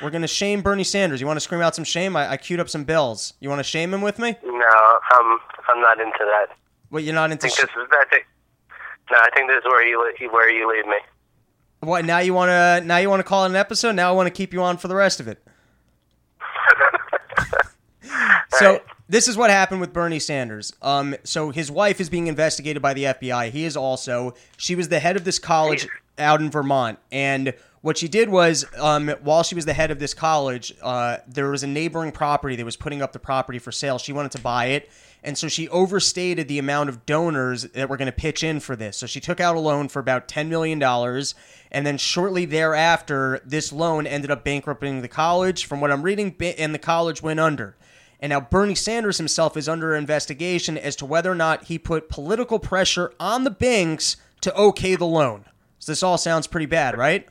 We're 0.00 0.10
gonna 0.10 0.28
shame 0.28 0.62
Bernie 0.62 0.84
Sanders. 0.84 1.20
You 1.20 1.26
want 1.26 1.38
to 1.38 1.40
scream 1.40 1.60
out 1.60 1.74
some 1.74 1.84
shame? 1.84 2.14
I, 2.14 2.30
I 2.32 2.36
queued 2.36 2.60
up 2.60 2.68
some 2.68 2.84
bells. 2.84 3.34
You 3.40 3.48
want 3.48 3.58
to 3.58 3.64
shame 3.64 3.92
him 3.92 4.02
with 4.02 4.20
me? 4.20 4.36
No, 4.44 5.00
I'm 5.10 5.38
I'm 5.68 5.80
not 5.80 5.98
into 5.98 6.20
that. 6.20 6.56
Well, 6.90 7.02
you're 7.02 7.14
not 7.14 7.30
into. 7.30 7.46
I 7.46 7.50
Sh- 7.50 7.56
this 7.56 7.64
is 7.70 7.88
I 7.90 8.04
think. 8.10 8.26
No, 9.10 9.16
I 9.18 9.28
think 9.34 9.48
this 9.48 9.58
is 9.58 9.64
where 9.64 9.86
you 9.86 9.98
where 10.30 10.50
you 10.50 10.70
leave 10.70 10.86
me. 10.86 10.96
what 11.80 12.04
now? 12.04 12.18
You 12.18 12.34
want 12.34 12.50
to 12.50 12.86
now 12.86 12.98
you 12.98 13.08
want 13.10 13.20
to 13.20 13.24
call 13.24 13.44
it 13.44 13.48
an 13.50 13.56
episode? 13.56 13.92
Now 13.92 14.08
I 14.08 14.12
want 14.12 14.26
to 14.26 14.30
keep 14.32 14.52
you 14.52 14.62
on 14.62 14.76
for 14.76 14.88
the 14.88 14.94
rest 14.94 15.20
of 15.20 15.28
it. 15.28 15.42
So 18.50 18.66
Alright. 18.66 18.82
this 19.08 19.28
is 19.28 19.36
what 19.36 19.50
happened 19.50 19.80
with 19.80 19.92
Bernie 19.92 20.18
Sanders. 20.18 20.72
Um, 20.82 21.14
so 21.22 21.50
his 21.50 21.70
wife 21.70 22.00
is 22.00 22.08
being 22.08 22.26
investigated 22.26 22.80
by 22.82 22.94
the 22.94 23.04
FBI. 23.04 23.50
He 23.50 23.64
is 23.64 23.76
also. 23.76 24.34
She 24.56 24.74
was 24.74 24.88
the 24.88 24.98
head 24.98 25.16
of 25.16 25.24
this 25.24 25.38
college 25.38 25.86
out 26.18 26.40
in 26.40 26.50
Vermont, 26.50 26.98
and 27.10 27.54
what 27.80 27.96
she 27.96 28.08
did 28.08 28.28
was, 28.28 28.64
um, 28.76 29.08
while 29.22 29.42
she 29.42 29.54
was 29.54 29.64
the 29.64 29.72
head 29.72 29.90
of 29.90 29.98
this 29.98 30.14
college, 30.14 30.74
uh, 30.82 31.18
there 31.26 31.48
was 31.48 31.62
a 31.62 31.66
neighboring 31.66 32.12
property 32.12 32.56
that 32.56 32.64
was 32.64 32.76
putting 32.76 33.02
up 33.02 33.12
the 33.12 33.18
property 33.18 33.58
for 33.58 33.70
sale. 33.70 33.98
She 33.98 34.12
wanted 34.12 34.32
to 34.32 34.40
buy 34.40 34.66
it. 34.66 34.90
And 35.22 35.36
so 35.36 35.48
she 35.48 35.68
overstated 35.68 36.48
the 36.48 36.58
amount 36.58 36.88
of 36.88 37.04
donors 37.04 37.64
that 37.64 37.88
were 37.88 37.96
going 37.96 38.06
to 38.06 38.12
pitch 38.12 38.44
in 38.44 38.60
for 38.60 38.76
this. 38.76 38.96
So 38.96 39.06
she 39.06 39.20
took 39.20 39.40
out 39.40 39.56
a 39.56 39.60
loan 39.60 39.88
for 39.88 40.00
about 40.00 40.28
$10 40.28 40.48
million. 40.48 40.82
And 41.70 41.86
then 41.86 41.98
shortly 41.98 42.44
thereafter, 42.44 43.40
this 43.44 43.72
loan 43.72 44.06
ended 44.06 44.30
up 44.30 44.44
bankrupting 44.44 45.02
the 45.02 45.08
college. 45.08 45.66
From 45.66 45.80
what 45.80 45.90
I'm 45.90 46.02
reading, 46.02 46.34
and 46.40 46.74
the 46.74 46.78
college 46.78 47.22
went 47.22 47.40
under. 47.40 47.76
And 48.20 48.30
now 48.30 48.40
Bernie 48.40 48.74
Sanders 48.74 49.18
himself 49.18 49.56
is 49.56 49.68
under 49.68 49.94
investigation 49.94 50.76
as 50.76 50.96
to 50.96 51.06
whether 51.06 51.30
or 51.30 51.36
not 51.36 51.64
he 51.64 51.78
put 51.78 52.08
political 52.08 52.58
pressure 52.58 53.12
on 53.20 53.44
the 53.44 53.50
banks 53.50 54.16
to 54.40 54.54
okay 54.54 54.96
the 54.96 55.04
loan. 55.04 55.44
So 55.88 55.92
this 55.92 56.02
all 56.02 56.18
sounds 56.18 56.46
pretty 56.46 56.66
bad, 56.66 56.98
right? 56.98 57.26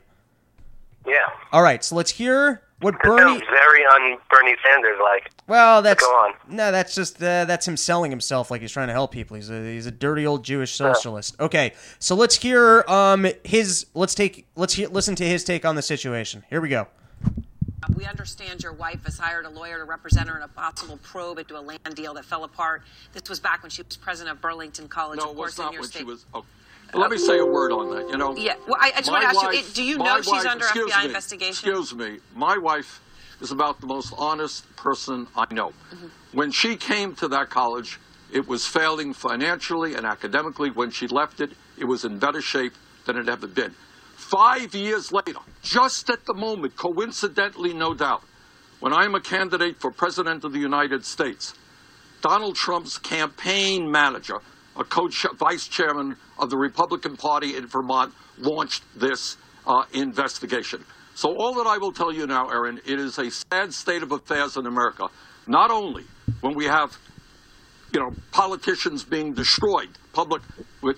Yeah. 1.06 1.14
All 1.52 1.62
right, 1.62 1.84
so 1.84 1.94
let's 1.94 2.10
hear 2.10 2.60
what 2.80 2.94
This 2.94 3.02
Bernie. 3.04 3.38
sounds 3.38 3.42
very 3.48 3.84
un 3.86 4.18
Bernie 4.28 4.56
Sanders 4.64 4.98
like. 5.00 5.30
Well, 5.46 5.80
that's 5.80 6.02
Go 6.02 6.10
on. 6.10 6.34
no, 6.48 6.72
that's 6.72 6.92
just 6.92 7.22
uh, 7.22 7.44
that's 7.44 7.68
him 7.68 7.76
selling 7.76 8.10
himself 8.10 8.50
like 8.50 8.60
he's 8.60 8.72
trying 8.72 8.88
to 8.88 8.92
help 8.94 9.12
people. 9.12 9.36
He's 9.36 9.48
a 9.48 9.62
he's 9.62 9.86
a 9.86 9.92
dirty 9.92 10.26
old 10.26 10.42
Jewish 10.42 10.72
socialist. 10.74 11.36
Okay, 11.38 11.72
so 12.00 12.16
let's 12.16 12.34
hear 12.34 12.82
um 12.88 13.28
his 13.44 13.86
let's 13.94 14.16
take 14.16 14.48
let's 14.56 14.74
hear, 14.74 14.88
listen 14.88 15.14
to 15.14 15.24
his 15.24 15.44
take 15.44 15.64
on 15.64 15.76
the 15.76 15.82
situation. 15.82 16.42
Here 16.50 16.60
we 16.60 16.68
go. 16.68 16.88
We 17.96 18.06
understand 18.06 18.64
your 18.64 18.72
wife 18.72 19.04
has 19.04 19.18
hired 19.18 19.46
a 19.46 19.50
lawyer 19.50 19.78
to 19.78 19.84
represent 19.84 20.28
her 20.28 20.36
in 20.36 20.42
a 20.42 20.48
possible 20.48 20.98
probe 21.04 21.38
into 21.38 21.56
a 21.56 21.60
land 21.62 21.94
deal 21.94 22.12
that 22.14 22.24
fell 22.24 22.42
apart. 22.42 22.82
This 23.12 23.28
was 23.30 23.38
back 23.38 23.62
when 23.62 23.70
she 23.70 23.82
was 23.82 23.96
president 23.96 24.34
of 24.36 24.42
Burlington 24.42 24.88
College, 24.88 25.18
No, 25.20 25.30
of 25.30 25.30
it 25.30 25.36
was 25.36 25.54
course, 25.54 25.58
in 25.58 25.64
not 25.64 25.72
your 25.74 25.82
when 25.82 25.90
state. 25.90 25.98
she 26.00 26.04
was. 26.04 26.26
Oh. 26.34 26.44
Let 26.94 27.10
me 27.10 27.18
say 27.18 27.38
a 27.38 27.44
word 27.46 27.70
on 27.72 27.90
that. 27.94 28.08
You 28.08 28.16
know. 28.16 28.34
Yeah, 28.36 28.54
well, 28.66 28.76
I, 28.80 28.92
I 28.96 28.98
just 28.98 29.10
want 29.10 29.22
to 29.22 29.28
ask 29.28 29.40
you: 29.42 29.48
wife- 29.48 29.68
it- 29.70 29.74
Do 29.74 29.82
you 29.84 29.98
know 29.98 30.16
she's 30.22 30.32
wife- 30.32 30.46
under 30.46 30.64
FBI 30.64 31.00
me, 31.00 31.06
investigation? 31.06 31.50
Excuse 31.50 31.94
me. 31.94 32.18
My 32.34 32.56
wife 32.56 33.00
is 33.40 33.52
about 33.52 33.80
the 33.80 33.86
most 33.86 34.12
honest 34.16 34.64
person 34.76 35.26
I 35.36 35.52
know. 35.52 35.68
Mm-hmm. 35.70 36.06
When 36.32 36.50
she 36.50 36.76
came 36.76 37.14
to 37.16 37.28
that 37.28 37.50
college, 37.50 37.98
it 38.32 38.46
was 38.48 38.66
failing 38.66 39.12
financially 39.12 39.94
and 39.94 40.04
academically. 40.06 40.70
When 40.70 40.90
she 40.90 41.06
left 41.08 41.40
it, 41.40 41.52
it 41.78 41.84
was 41.84 42.04
in 42.04 42.18
better 42.18 42.40
shape 42.40 42.72
than 43.06 43.16
it 43.16 43.28
ever 43.28 43.46
been. 43.46 43.74
Five 44.16 44.74
years 44.74 45.12
later, 45.12 45.38
just 45.62 46.10
at 46.10 46.24
the 46.26 46.34
moment, 46.34 46.76
coincidentally, 46.76 47.72
no 47.72 47.94
doubt, 47.94 48.22
when 48.80 48.92
I'm 48.92 49.14
a 49.14 49.20
candidate 49.20 49.80
for 49.80 49.90
President 49.90 50.44
of 50.44 50.52
the 50.52 50.58
United 50.58 51.04
States, 51.04 51.54
Donald 52.20 52.56
Trump's 52.56 52.98
campaign 52.98 53.90
manager, 53.90 54.38
a 54.78 54.84
co 54.84 55.08
vice 55.36 55.68
chairman 55.68 56.16
of 56.38 56.50
the 56.50 56.56
Republican 56.56 57.16
Party 57.16 57.56
in 57.56 57.66
Vermont, 57.66 58.12
launched 58.38 58.84
this 58.96 59.36
uh, 59.66 59.84
investigation. 59.92 60.84
So, 61.14 61.34
all 61.36 61.54
that 61.54 61.66
I 61.66 61.78
will 61.78 61.92
tell 61.92 62.12
you 62.12 62.26
now, 62.26 62.48
Aaron, 62.48 62.80
it 62.86 63.00
is 63.00 63.18
a 63.18 63.30
sad 63.30 63.74
state 63.74 64.02
of 64.02 64.12
affairs 64.12 64.56
in 64.56 64.66
America. 64.66 65.08
Not 65.48 65.70
only 65.70 66.04
when 66.42 66.54
we 66.54 66.66
have, 66.66 66.96
you 67.92 68.00
know, 68.00 68.10
politicians 68.30 69.04
being 69.04 69.32
destroyed, 69.32 69.88
public, 70.12 70.42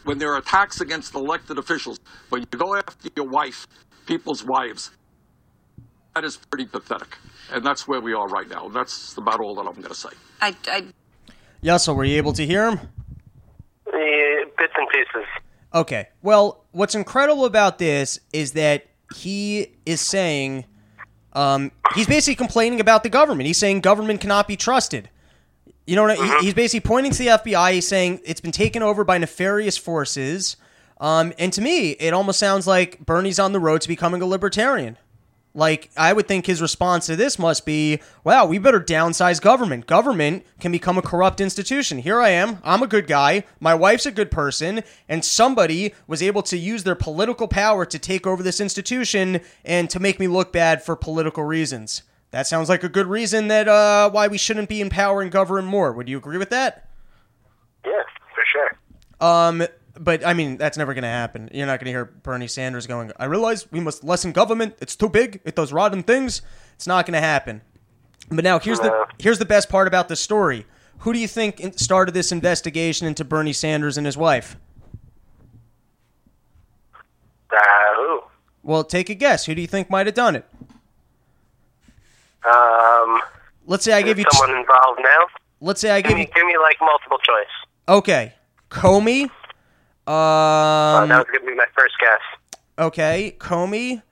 when 0.04 0.18
there 0.18 0.34
are 0.34 0.38
attacks 0.38 0.80
against 0.80 1.14
elected 1.14 1.56
officials, 1.56 1.98
when 2.28 2.42
you 2.42 2.58
go 2.58 2.76
after 2.76 3.08
your 3.16 3.28
wife, 3.28 3.66
people's 4.06 4.44
wives, 4.44 4.90
that 6.14 6.24
is 6.24 6.36
pretty 6.36 6.66
pathetic. 6.66 7.16
And 7.50 7.64
that's 7.64 7.88
where 7.88 8.00
we 8.00 8.12
are 8.12 8.26
right 8.26 8.48
now. 8.48 8.68
That's 8.68 9.16
about 9.16 9.40
all 9.40 9.54
that 9.54 9.62
I'm 9.62 9.74
going 9.74 9.88
to 9.88 9.94
say. 9.94 10.10
I, 10.42 10.54
I, 10.68 10.84
Yussel, 11.62 11.96
were 11.96 12.04
you 12.04 12.16
able 12.16 12.32
to 12.34 12.44
hear 12.44 12.70
him? 12.70 12.80
Bits 14.60 14.72
and 14.76 14.88
pieces. 14.90 15.28
Okay. 15.74 16.08
Well, 16.22 16.64
what's 16.72 16.94
incredible 16.94 17.44
about 17.46 17.78
this 17.78 18.20
is 18.32 18.52
that 18.52 18.86
he 19.16 19.72
is 19.86 20.00
saying 20.00 20.66
um, 21.32 21.72
he's 21.94 22.06
basically 22.06 22.34
complaining 22.36 22.78
about 22.80 23.02
the 23.02 23.08
government. 23.08 23.46
He's 23.46 23.58
saying 23.58 23.80
government 23.80 24.20
cannot 24.20 24.46
be 24.46 24.56
trusted. 24.56 25.08
You 25.86 25.96
know, 25.96 26.02
what 26.02 26.18
I- 26.20 26.38
he- 26.40 26.44
he's 26.46 26.54
basically 26.54 26.86
pointing 26.86 27.12
to 27.12 27.18
the 27.18 27.28
FBI. 27.30 27.72
He's 27.72 27.88
saying 27.88 28.20
it's 28.24 28.40
been 28.40 28.52
taken 28.52 28.82
over 28.82 29.02
by 29.02 29.18
nefarious 29.18 29.76
forces. 29.76 30.56
Um, 31.00 31.32
and 31.38 31.52
to 31.54 31.60
me, 31.62 31.90
it 31.92 32.12
almost 32.12 32.38
sounds 32.38 32.66
like 32.66 32.98
Bernie's 33.06 33.38
on 33.38 33.52
the 33.52 33.60
road 33.60 33.80
to 33.80 33.88
becoming 33.88 34.20
a 34.22 34.26
libertarian. 34.26 34.98
Like, 35.52 35.90
I 35.96 36.12
would 36.12 36.28
think 36.28 36.46
his 36.46 36.62
response 36.62 37.06
to 37.06 37.16
this 37.16 37.36
must 37.36 37.66
be, 37.66 38.00
wow, 38.22 38.46
we 38.46 38.58
better 38.58 38.80
downsize 38.80 39.40
government. 39.40 39.88
Government 39.88 40.46
can 40.60 40.70
become 40.70 40.96
a 40.96 41.02
corrupt 41.02 41.40
institution. 41.40 41.98
Here 41.98 42.20
I 42.20 42.28
am. 42.28 42.58
I'm 42.62 42.82
a 42.84 42.86
good 42.86 43.08
guy. 43.08 43.44
My 43.58 43.74
wife's 43.74 44.06
a 44.06 44.12
good 44.12 44.30
person. 44.30 44.84
And 45.08 45.24
somebody 45.24 45.92
was 46.06 46.22
able 46.22 46.42
to 46.44 46.56
use 46.56 46.84
their 46.84 46.94
political 46.94 47.48
power 47.48 47.84
to 47.84 47.98
take 47.98 48.28
over 48.28 48.44
this 48.44 48.60
institution 48.60 49.40
and 49.64 49.90
to 49.90 49.98
make 49.98 50.20
me 50.20 50.28
look 50.28 50.52
bad 50.52 50.84
for 50.84 50.94
political 50.94 51.42
reasons. 51.42 52.04
That 52.30 52.46
sounds 52.46 52.68
like 52.68 52.84
a 52.84 52.88
good 52.88 53.08
reason 53.08 53.48
that 53.48 53.66
uh, 53.66 54.08
why 54.10 54.28
we 54.28 54.38
shouldn't 54.38 54.68
be 54.68 54.80
empowering 54.80 55.30
government 55.30 55.66
more. 55.66 55.92
Would 55.92 56.08
you 56.08 56.16
agree 56.16 56.38
with 56.38 56.50
that? 56.50 56.88
Yeah, 57.84 58.02
for 58.34 58.44
sure. 58.46 58.78
Um, 59.20 59.66
but 60.00 60.26
I 60.26 60.32
mean, 60.34 60.56
that's 60.56 60.76
never 60.78 60.94
going 60.94 61.02
to 61.02 61.08
happen. 61.08 61.48
You're 61.52 61.66
not 61.66 61.78
going 61.78 61.84
to 61.86 61.90
hear 61.92 62.06
Bernie 62.06 62.48
Sanders 62.48 62.86
going, 62.88 63.12
I 63.18 63.26
realize 63.26 63.70
we 63.70 63.78
must 63.80 64.02
lessen 64.02 64.32
government. 64.32 64.74
It's 64.80 64.96
too 64.96 65.08
big. 65.08 65.40
It 65.44 65.54
does 65.54 65.72
rotten 65.72 66.02
things. 66.02 66.42
It's 66.74 66.86
not 66.86 67.06
going 67.06 67.14
to 67.14 67.20
happen. 67.20 67.60
But 68.30 68.42
now 68.44 68.58
here's 68.58 68.78
the 68.80 69.06
here's 69.18 69.38
the 69.38 69.44
best 69.44 69.68
part 69.68 69.86
about 69.88 70.08
the 70.08 70.16
story. 70.16 70.66
Who 71.00 71.12
do 71.12 71.18
you 71.18 71.26
think 71.28 71.78
started 71.78 72.12
this 72.14 72.32
investigation 72.32 73.06
into 73.06 73.24
Bernie 73.24 73.52
Sanders 73.52 73.96
and 73.96 74.06
his 74.06 74.16
wife? 74.16 74.56
Uh, 77.52 77.56
who? 77.96 78.20
Well, 78.62 78.84
take 78.84 79.10
a 79.10 79.14
guess. 79.14 79.46
Who 79.46 79.54
do 79.54 79.60
you 79.60 79.66
think 79.66 79.90
might 79.90 80.06
have 80.06 80.14
done 80.14 80.36
it? 80.36 80.46
Um, 82.44 83.20
Let's 83.66 83.84
say 83.84 83.92
I 83.92 84.02
give 84.02 84.18
you. 84.18 84.24
T- 84.24 84.36
someone 84.36 84.58
involved 84.58 85.00
now. 85.02 85.26
let's 85.60 85.80
say 85.80 85.90
I 85.90 86.00
Give 86.00 86.10
give 86.10 86.16
me, 86.18 86.22
you. 86.22 86.28
give 86.34 86.46
me 86.46 86.56
like 86.58 86.76
multiple 86.80 87.18
choice. 87.18 87.46
Okay, 87.88 88.34
Comey. 88.70 89.30
Uh, 90.10 91.02
Um. 91.02 91.08
that 91.08 91.18
was 91.18 91.26
gonna 91.32 91.46
be 91.46 91.54
my 91.54 91.66
first 91.76 91.94
guess. 92.00 92.20
Okay, 92.78 93.36
Comey, 93.38 94.02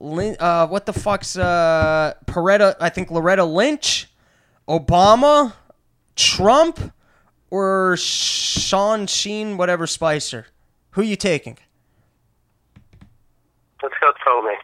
Lin, 0.00 0.36
uh, 0.40 0.66
what 0.66 0.86
the 0.86 0.92
fuck's 0.92 1.36
uh, 1.36 2.14
Peretta? 2.26 2.76
I 2.80 2.88
think 2.88 3.10
Loretta 3.10 3.44
Lynch, 3.44 4.08
Obama, 4.68 5.52
Trump, 6.16 6.92
or 7.50 7.96
Sean 7.98 9.06
Sheen, 9.06 9.56
whatever 9.58 9.86
Spicer. 9.86 10.46
Who 10.92 11.02
you 11.02 11.16
taking? 11.16 11.58
Let's 13.82 13.94
go 14.00 14.12
Comey. 14.26 14.56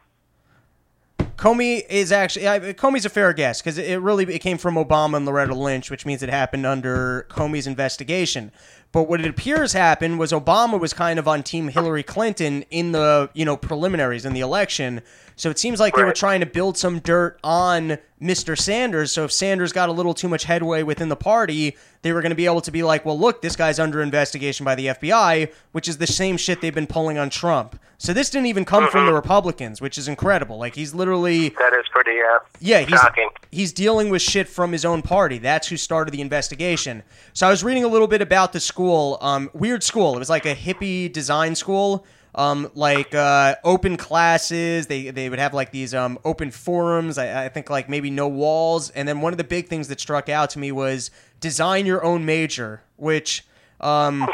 Comey 1.36 1.84
is 1.88 2.10
actually 2.12 2.48
I, 2.48 2.58
Comey's 2.72 3.04
a 3.04 3.10
fair 3.10 3.32
guess 3.32 3.60
because 3.60 3.78
it 3.78 4.00
really 4.00 4.24
it 4.34 4.40
came 4.40 4.58
from 4.58 4.74
Obama 4.74 5.18
and 5.18 5.26
Loretta 5.26 5.54
Lynch, 5.54 5.90
which 5.90 6.04
means 6.06 6.22
it 6.22 6.28
happened 6.30 6.66
under 6.66 7.26
Comey's 7.30 7.66
investigation. 7.66 8.50
But 8.90 9.02
what 9.04 9.20
it 9.20 9.26
appears 9.26 9.74
happened 9.74 10.18
was 10.18 10.32
Obama 10.32 10.80
was 10.80 10.94
kind 10.94 11.18
of 11.18 11.28
on 11.28 11.42
Team 11.42 11.68
Hillary 11.68 12.02
Clinton 12.02 12.64
in 12.70 12.92
the 12.92 13.28
you 13.34 13.44
know 13.44 13.56
preliminaries 13.56 14.24
in 14.24 14.32
the 14.32 14.40
election. 14.40 15.02
So 15.36 15.50
it 15.50 15.58
seems 15.58 15.78
like 15.78 15.94
they 15.94 16.02
were 16.02 16.12
trying 16.12 16.40
to 16.40 16.46
build 16.46 16.76
some 16.76 16.98
dirt 16.98 17.38
on 17.44 17.98
Mr. 18.20 18.58
Sanders. 18.58 19.12
So 19.12 19.22
if 19.24 19.30
Sanders 19.30 19.72
got 19.72 19.88
a 19.88 19.92
little 19.92 20.12
too 20.12 20.26
much 20.28 20.42
headway 20.44 20.82
within 20.82 21.10
the 21.10 21.16
party, 21.16 21.76
they 22.02 22.12
were 22.12 22.20
going 22.22 22.30
to 22.30 22.36
be 22.36 22.46
able 22.46 22.60
to 22.62 22.72
be 22.72 22.82
like, 22.82 23.04
well, 23.04 23.16
look, 23.16 23.40
this 23.40 23.54
guy's 23.54 23.78
under 23.78 24.02
investigation 24.02 24.64
by 24.64 24.74
the 24.74 24.86
FBI, 24.86 25.52
which 25.70 25.86
is 25.86 25.98
the 25.98 26.08
same 26.08 26.38
shit 26.38 26.60
they've 26.60 26.74
been 26.74 26.88
pulling 26.88 27.18
on 27.18 27.30
Trump. 27.30 27.78
So 27.98 28.12
this 28.12 28.30
didn't 28.30 28.46
even 28.46 28.64
come 28.64 28.88
from 28.90 29.06
the 29.06 29.12
Republicans, 29.12 29.80
which 29.80 29.96
is 29.96 30.08
incredible. 30.08 30.58
Like 30.58 30.74
he's 30.74 30.92
literally 30.92 31.50
That 31.50 31.72
is 31.72 31.84
pretty 31.90 32.18
uh, 32.20 32.38
yeah, 32.60 32.80
he's 32.80 32.98
shocking. 32.98 33.28
he's 33.52 33.72
dealing 33.72 34.08
with 34.10 34.22
shit 34.22 34.48
from 34.48 34.72
his 34.72 34.84
own 34.84 35.02
party. 35.02 35.38
That's 35.38 35.68
who 35.68 35.76
started 35.76 36.12
the 36.12 36.20
investigation. 36.20 37.04
So 37.32 37.46
I 37.46 37.50
was 37.50 37.62
reading 37.62 37.84
a 37.84 37.88
little 37.88 38.06
bit 38.08 38.22
about 38.22 38.52
the 38.52 38.60
school. 38.78 39.18
Um, 39.20 39.50
weird 39.54 39.82
school. 39.82 40.14
It 40.14 40.20
was 40.20 40.30
like 40.30 40.46
a 40.46 40.54
hippie 40.54 41.12
design 41.12 41.56
school. 41.56 42.06
Um, 42.36 42.70
like 42.76 43.12
uh, 43.12 43.56
open 43.64 43.96
classes. 43.96 44.86
They 44.86 45.10
they 45.10 45.28
would 45.28 45.40
have 45.40 45.52
like 45.52 45.72
these 45.72 45.94
um, 45.94 46.16
open 46.24 46.52
forums. 46.52 47.18
I, 47.18 47.46
I 47.46 47.48
think 47.48 47.70
like 47.70 47.88
maybe 47.88 48.08
no 48.08 48.28
walls. 48.28 48.90
And 48.90 49.08
then 49.08 49.20
one 49.20 49.32
of 49.32 49.36
the 49.36 49.42
big 49.42 49.66
things 49.66 49.88
that 49.88 49.98
struck 49.98 50.28
out 50.28 50.50
to 50.50 50.60
me 50.60 50.70
was 50.70 51.10
design 51.40 51.86
your 51.86 52.04
own 52.04 52.24
major, 52.24 52.82
which 52.94 53.44
um, 53.80 54.28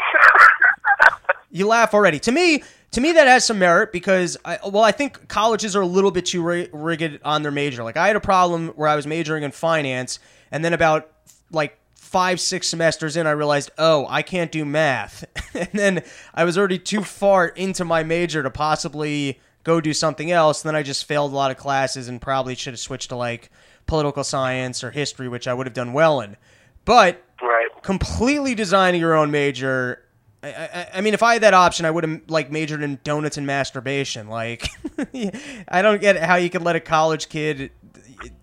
you 1.51 1.65
laugh 1.65 1.95
already. 1.95 2.19
To 2.19 2.31
me, 2.31 2.61
to 2.91 3.01
me 3.01 3.13
that 3.13 3.25
has 3.25 3.45
some 3.45 3.57
merit 3.57 3.91
because 3.91 4.37
I 4.45 4.59
well, 4.63 4.83
I 4.83 4.91
think 4.91 5.27
colleges 5.27 5.75
are 5.75 5.81
a 5.81 5.87
little 5.87 6.11
bit 6.11 6.27
too 6.27 6.43
rigid 6.71 7.19
on 7.25 7.41
their 7.41 7.51
major. 7.51 7.83
Like 7.83 7.97
I 7.97 8.05
had 8.05 8.15
a 8.15 8.21
problem 8.21 8.67
where 8.75 8.87
I 8.87 8.95
was 8.95 9.07
majoring 9.07 9.41
in 9.41 9.49
finance, 9.49 10.19
and 10.51 10.63
then 10.63 10.73
about 10.73 11.09
like 11.49 11.79
five 11.95 12.39
six 12.39 12.67
semesters 12.67 13.17
in, 13.17 13.25
I 13.27 13.31
realized, 13.31 13.71
oh, 13.77 14.05
I 14.09 14.21
can't 14.21 14.51
do 14.51 14.63
math, 14.65 15.25
and 15.53 15.69
then 15.73 16.03
I 16.33 16.43
was 16.43 16.57
already 16.57 16.79
too 16.79 17.03
far 17.03 17.47
into 17.47 17.83
my 17.85 18.03
major 18.03 18.43
to 18.43 18.49
possibly 18.49 19.39
go 19.63 19.81
do 19.81 19.93
something 19.93 20.31
else. 20.31 20.61
then 20.61 20.75
I 20.75 20.83
just 20.83 21.05
failed 21.05 21.31
a 21.31 21.35
lot 21.35 21.51
of 21.51 21.57
classes 21.57 22.07
and 22.07 22.21
probably 22.21 22.53
should 22.55 22.73
have 22.73 22.79
switched 22.79 23.09
to 23.09 23.15
like 23.15 23.49
political 23.87 24.23
science 24.23 24.83
or 24.83 24.91
history, 24.91 25.27
which 25.27 25.47
I 25.47 25.53
would 25.53 25.65
have 25.67 25.73
done 25.73 25.91
well 25.93 26.21
in. 26.21 26.37
But 26.85 27.21
Right. 27.41 27.67
completely 27.81 28.53
designing 28.55 29.01
your 29.01 29.15
own 29.15 29.31
major. 29.31 30.03
I, 30.43 30.49
I, 30.49 30.87
I 30.95 31.01
mean, 31.01 31.13
if 31.15 31.23
I 31.23 31.33
had 31.33 31.41
that 31.41 31.53
option, 31.55 31.85
I 31.85 31.91
would 31.91 32.03
have 32.03 32.21
like 32.27 32.51
majored 32.51 32.83
in 32.83 32.99
donuts 33.03 33.37
and 33.37 33.47
masturbation. 33.47 34.27
Like, 34.27 34.67
I 35.67 35.81
don't 35.81 35.99
get 35.99 36.15
how 36.17 36.35
you 36.35 36.49
could 36.51 36.61
let 36.61 36.75
a 36.75 36.79
college 36.79 37.27
kid. 37.29 37.71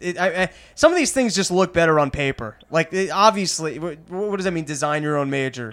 It, 0.01 0.19
I, 0.19 0.43
I, 0.45 0.49
some 0.75 0.93
of 0.93 0.99
these 0.99 1.13
things 1.13 1.35
just 1.35 1.51
look 1.51 1.73
better 1.73 1.99
on 1.99 2.11
paper. 2.11 2.59
Like, 2.71 2.93
it, 2.93 3.11
obviously, 3.11 3.79
what, 3.79 3.99
what 4.09 4.37
does 4.37 4.45
that 4.45 4.53
mean? 4.53 4.65
Design 4.65 5.03
your 5.03 5.17
own 5.17 5.31
major. 5.31 5.73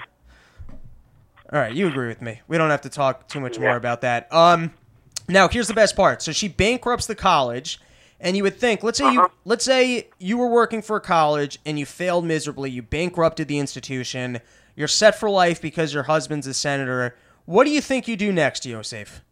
All 1.52 1.60
right, 1.60 1.74
you 1.74 1.88
agree 1.88 2.08
with 2.08 2.22
me. 2.22 2.42
We 2.48 2.58
don't 2.58 2.70
have 2.70 2.82
to 2.82 2.90
talk 2.90 3.28
too 3.28 3.40
much 3.40 3.58
more 3.58 3.76
about 3.76 4.02
that. 4.02 4.32
Um, 4.32 4.72
now 5.28 5.48
here's 5.48 5.68
the 5.68 5.74
best 5.74 5.96
part. 5.96 6.22
So 6.22 6.32
she 6.32 6.48
bankrupts 6.48 7.08
the 7.08 7.16
college, 7.16 7.80
and 8.20 8.38
you 8.38 8.44
would 8.44 8.58
think, 8.58 8.84
let's 8.84 9.00
say 9.00 9.12
you 9.12 9.32
let's 9.46 9.66
say 9.66 10.10
you 10.20 10.38
were 10.38 10.50
working 10.50 10.82
for 10.84 10.98
a 10.98 11.02
college 11.02 11.58
and 11.66 11.80
you 11.80 11.86
failed 11.88 12.26
miserably, 12.26 12.70
you 12.70 12.84
bankrupted 12.84 13.48
the 13.48 13.58
institution, 13.58 14.42
you're 14.76 14.88
set 14.88 15.20
for 15.20 15.30
life 15.30 15.60
because 15.60 15.94
your 15.94 16.04
husband's 16.04 16.46
a 16.46 16.54
senator. 16.54 17.16
What 17.46 17.64
do 17.64 17.72
you 17.72 17.82
think 17.82 18.08
you 18.08 18.16
do 18.16 18.32
next, 18.32 18.66
Yosef? 18.66 19.24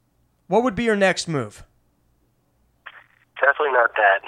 What 0.47 0.63
would 0.63 0.73
be 0.73 0.85
your 0.85 0.95
next 0.95 1.27
move? 1.27 1.63
Definitely 3.39 3.73
not 3.73 3.91
that. 3.95 4.21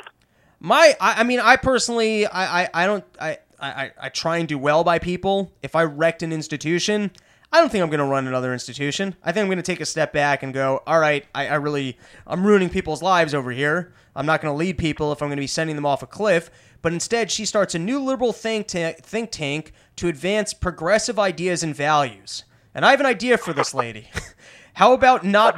My, 0.60 0.95
I, 1.00 1.22
I 1.22 1.24
mean, 1.24 1.39
I 1.39 1.56
personally, 1.56 2.26
I, 2.26 2.63
I, 2.63 2.69
I 2.74 2.86
don't, 2.86 3.04
I, 3.19 3.38
I, 3.60 3.91
I 4.00 4.10
try 4.10 4.38
and 4.38 4.48
do 4.48 4.58
well 4.58 4.84
by 4.84 5.00
people. 5.00 5.52
If 5.62 5.76
I 5.76 5.84
wrecked 5.84 6.24
an 6.24 6.32
institution, 6.34 7.12
I 7.52 7.60
don't 7.60 7.72
think 7.72 7.82
I'm 7.82 7.89
going 7.89 8.00
to 8.00 8.06
run 8.06 8.28
another 8.28 8.54
institution. 8.54 9.15
I 9.24 9.32
think 9.32 9.43
I'm 9.43 9.48
going 9.48 9.58
to 9.58 9.63
take 9.63 9.82
a 9.82 9.86
step 9.86 10.13
back 10.13 10.43
and 10.43 10.54
go, 10.54 10.82
all 10.86 11.00
right, 11.00 11.26
I, 11.34 11.48
I 11.48 11.56
really, 11.56 11.98
I'm 12.28 12.45
ruining 12.45 12.69
people's 12.69 13.02
lives 13.02 13.34
over 13.34 13.52
here. 13.52 13.93
I'm 14.15 14.26
not 14.26 14.41
going 14.41 14.54
to 14.54 14.58
lead 14.58 14.78
people 14.78 15.12
if 15.12 15.22
I'm 15.22 15.30
going 15.30 15.38
to 15.38 15.41
be 15.41 15.48
sending 15.48 15.76
them 15.76 15.86
off 15.86 16.04
a 16.04 16.08
cliff. 16.08 16.52
But 16.82 16.93
instead, 16.93 17.32
she 17.32 17.45
starts 17.45 17.76
a 17.76 17.80
new 17.80 18.00
liberal 18.00 18.34
think 18.34 18.67
tank, 18.67 18.98
think 18.98 19.32
tank 19.32 19.74
to 19.98 20.08
advance 20.08 20.54
progressive 20.54 21.17
ideas 21.19 21.63
and 21.63 21.76
values. 21.76 22.43
And 22.76 22.86
I 22.86 22.91
have 22.91 23.00
an 23.00 23.06
idea 23.06 23.38
for 23.38 23.54
this 23.54 23.74
lady. 23.74 24.10
How 24.74 24.93
about 24.93 25.26
not 25.26 25.56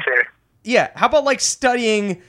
yeah, 0.63 0.91
how 0.95 1.07
about 1.07 1.23
like 1.23 1.39
studying 1.39 2.21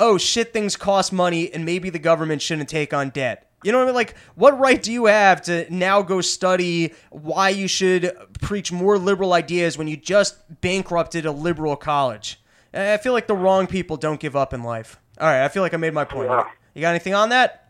oh 0.00 0.18
shit 0.18 0.52
things 0.52 0.76
cost 0.76 1.12
money 1.12 1.52
and 1.52 1.64
maybe 1.64 1.90
the 1.90 1.98
government 2.00 2.42
shouldn't 2.42 2.68
take 2.68 2.92
on 2.92 3.10
debt. 3.10 3.46
You 3.62 3.72
know 3.72 3.78
what 3.78 3.84
I 3.84 3.86
mean? 3.86 3.94
Like, 3.94 4.16
what 4.36 4.58
right 4.58 4.82
do 4.82 4.90
you 4.90 5.04
have 5.04 5.42
to 5.42 5.66
now 5.72 6.00
go 6.00 6.22
study 6.22 6.94
why 7.10 7.50
you 7.50 7.68
should 7.68 8.16
preach 8.40 8.72
more 8.72 8.98
liberal 8.98 9.34
ideas 9.34 9.76
when 9.76 9.86
you 9.86 9.98
just 9.98 10.38
bankrupted 10.62 11.26
a 11.26 11.30
liberal 11.30 11.76
college? 11.76 12.40
I 12.72 12.96
feel 12.96 13.12
like 13.12 13.26
the 13.26 13.36
wrong 13.36 13.66
people 13.66 13.98
don't 13.98 14.18
give 14.18 14.34
up 14.34 14.54
in 14.54 14.62
life. 14.62 14.98
All 15.20 15.26
right, 15.26 15.44
I 15.44 15.48
feel 15.48 15.62
like 15.62 15.74
I 15.74 15.76
made 15.76 15.92
my 15.92 16.04
point. 16.04 16.30
You 16.74 16.80
got 16.80 16.90
anything 16.90 17.14
on 17.14 17.28
that? 17.28 17.68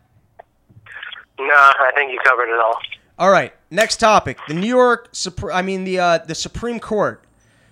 No, 1.37 1.53
I 1.53 1.91
think 1.95 2.13
you 2.13 2.19
covered 2.23 2.53
it 2.53 2.59
all. 2.59 2.79
All 3.19 3.29
right, 3.29 3.53
next 3.69 3.97
topic: 3.97 4.37
the 4.47 4.53
New 4.53 4.67
York, 4.67 5.11
I 5.51 5.61
mean 5.61 5.83
the 5.83 5.99
uh, 5.99 6.17
the 6.19 6.35
Supreme 6.35 6.79
Court. 6.79 7.23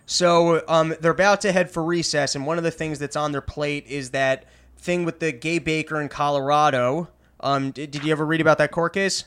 So 0.10 0.64
um, 0.68 0.96
they're 1.02 1.12
about 1.12 1.42
to 1.42 1.52
head 1.52 1.70
for 1.70 1.84
recess, 1.84 2.34
and 2.34 2.48
one 2.48 2.58
of 2.58 2.64
the 2.64 2.72
things 2.72 2.98
that's 2.98 3.16
on 3.16 3.32
their 3.32 3.42
plate 3.42 3.86
is 3.86 4.10
that 4.10 4.46
thing 4.76 5.06
with 5.06 5.20
the 5.20 5.32
gay 5.32 5.60
baker 5.60 6.02
in 6.02 6.10
Colorado. 6.10 7.10
Um, 7.42 7.70
did, 7.70 7.92
did 7.92 8.04
you 8.04 8.12
ever 8.12 8.26
read 8.26 8.42
about 8.42 8.58
that 8.58 8.72
court 8.72 8.94
case? 8.94 9.26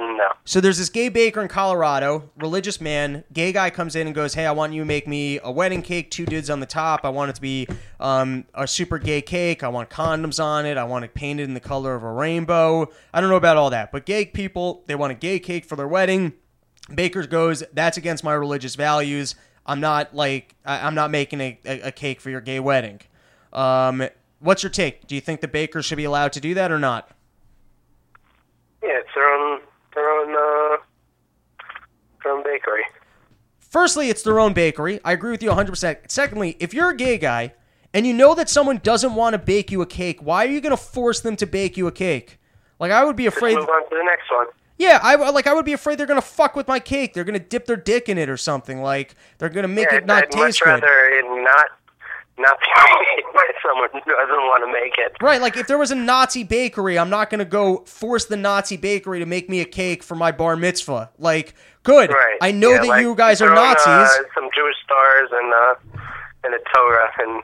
No. 0.00 0.30
So 0.44 0.60
there's 0.60 0.78
this 0.78 0.88
gay 0.88 1.08
baker 1.10 1.40
in 1.40 1.46
Colorado, 1.46 2.28
religious 2.38 2.80
man. 2.80 3.22
Gay 3.32 3.52
guy 3.52 3.70
comes 3.70 3.94
in 3.94 4.08
and 4.08 4.16
goes, 4.16 4.34
"Hey, 4.34 4.46
I 4.46 4.50
want 4.50 4.72
you 4.72 4.80
to 4.80 4.84
make 4.84 5.06
me 5.06 5.38
a 5.44 5.52
wedding 5.52 5.82
cake, 5.82 6.10
two 6.10 6.26
dudes 6.26 6.50
on 6.50 6.58
the 6.58 6.66
top. 6.66 7.04
I 7.04 7.10
want 7.10 7.30
it 7.30 7.36
to 7.36 7.40
be 7.40 7.68
um, 8.00 8.46
a 8.54 8.66
super 8.66 8.98
gay 8.98 9.22
cake. 9.22 9.62
I 9.62 9.68
want 9.68 9.90
condoms 9.90 10.42
on 10.42 10.66
it. 10.66 10.76
I 10.76 10.82
want 10.82 11.04
it 11.04 11.14
painted 11.14 11.44
in 11.44 11.54
the 11.54 11.60
color 11.60 11.94
of 11.94 12.02
a 12.02 12.10
rainbow. 12.10 12.90
I 13.14 13.20
don't 13.20 13.30
know 13.30 13.36
about 13.36 13.56
all 13.56 13.70
that, 13.70 13.92
but 13.92 14.06
gay 14.06 14.26
people 14.26 14.82
they 14.88 14.96
want 14.96 15.12
a 15.12 15.14
gay 15.14 15.38
cake 15.38 15.64
for 15.64 15.76
their 15.76 15.86
wedding. 15.86 16.32
Baker 16.92 17.24
goes, 17.28 17.62
"That's 17.72 17.96
against 17.96 18.24
my 18.24 18.34
religious 18.34 18.74
values. 18.74 19.36
I'm 19.66 19.80
not 19.80 20.14
like 20.14 20.54
I- 20.64 20.86
I'm 20.86 20.94
not 20.94 21.10
making 21.10 21.40
a, 21.40 21.58
a, 21.64 21.80
a 21.82 21.92
cake 21.92 22.20
for 22.20 22.30
your 22.30 22.40
gay 22.40 22.60
wedding." 22.60 23.00
Um, 23.52 24.08
what's 24.40 24.62
your 24.62 24.70
take? 24.70 25.06
Do 25.06 25.14
you 25.14 25.20
think 25.20 25.40
the 25.40 25.48
bakers 25.48 25.84
should 25.84 25.96
be 25.96 26.04
allowed 26.04 26.32
to 26.34 26.40
do 26.40 26.54
that 26.54 26.70
or 26.72 26.78
not? 26.78 27.10
Yeah, 28.82 28.98
it's 28.98 29.08
their 29.14 29.28
own 29.32 29.60
their 29.94 30.08
own 30.10 30.30
uh, 30.34 30.76
their 32.22 32.32
own 32.32 32.42
bakery. 32.42 32.82
Firstly, 33.58 34.10
it's 34.10 34.22
their 34.22 34.38
own 34.38 34.52
bakery. 34.52 35.00
I 35.04 35.12
agree 35.12 35.30
with 35.30 35.42
you 35.42 35.50
100%. 35.50 36.10
Secondly, 36.10 36.56
if 36.60 36.74
you're 36.74 36.90
a 36.90 36.96
gay 36.96 37.16
guy 37.16 37.54
and 37.94 38.06
you 38.06 38.12
know 38.12 38.34
that 38.34 38.50
someone 38.50 38.78
doesn't 38.82 39.14
want 39.14 39.32
to 39.32 39.38
bake 39.38 39.70
you 39.70 39.80
a 39.80 39.86
cake, 39.86 40.20
why 40.20 40.44
are 40.44 40.50
you 40.50 40.60
going 40.60 40.76
to 40.76 40.82
force 40.82 41.20
them 41.20 41.36
to 41.36 41.46
bake 41.46 41.78
you 41.78 41.86
a 41.86 41.92
cake? 41.92 42.38
Like 42.78 42.92
I 42.92 43.02
would 43.04 43.16
be 43.16 43.24
Let's 43.24 43.36
afraid 43.36 43.56
move 43.56 43.68
on 43.70 43.88
to 43.88 43.96
the 43.96 44.04
next 44.04 44.30
one. 44.30 44.46
Yeah, 44.82 44.98
I 45.00 45.14
like 45.30 45.46
I 45.46 45.54
would 45.54 45.64
be 45.64 45.74
afraid 45.74 45.96
they're 45.96 46.06
going 46.06 46.20
to 46.20 46.26
fuck 46.26 46.56
with 46.56 46.66
my 46.66 46.80
cake. 46.80 47.14
They're 47.14 47.22
going 47.22 47.38
to 47.38 47.46
dip 47.46 47.66
their 47.66 47.76
dick 47.76 48.08
in 48.08 48.18
it 48.18 48.28
or 48.28 48.36
something. 48.36 48.82
Like 48.82 49.14
they're 49.38 49.48
going 49.48 49.62
to 49.62 49.68
make 49.68 49.92
yeah, 49.92 49.98
it 49.98 50.06
not 50.06 50.24
I'd 50.24 50.30
taste 50.32 50.40
much 50.40 50.60
good. 50.60 50.70
rather 50.82 51.08
it 51.10 51.24
not 51.24 51.66
not 52.36 52.58
be 52.58 52.66
made 53.16 53.32
by 53.32 53.46
someone 53.64 53.88
who 53.92 54.00
doesn't 54.00 54.28
want 54.50 54.64
to 54.66 54.72
make 54.72 54.98
it. 54.98 55.12
Right, 55.22 55.40
like 55.40 55.56
if 55.56 55.68
there 55.68 55.78
was 55.78 55.92
a 55.92 55.94
Nazi 55.94 56.42
bakery, 56.42 56.98
I'm 56.98 57.10
not 57.10 57.30
going 57.30 57.38
to 57.38 57.44
go 57.44 57.84
force 57.84 58.24
the 58.24 58.36
Nazi 58.36 58.76
bakery 58.76 59.20
to 59.20 59.26
make 59.26 59.48
me 59.48 59.60
a 59.60 59.64
cake 59.64 60.02
for 60.02 60.16
my 60.16 60.32
bar 60.32 60.56
mitzvah. 60.56 61.10
Like, 61.16 61.54
good. 61.84 62.10
Right. 62.10 62.38
I 62.40 62.50
know 62.50 62.70
Yeah, 62.70 62.78
that 62.80 62.88
like, 62.88 63.02
you 63.02 63.14
guys 63.14 63.40
are 63.40 63.54
Nazis. 63.54 63.86
Uh, 63.86 64.08
some 64.34 64.48
Jewish 64.52 64.76
stars 64.84 65.28
and 65.30 65.52
uh, 65.54 65.74
and 66.42 66.54
a 66.54 66.58
Torah 66.74 67.08
and 67.18 67.42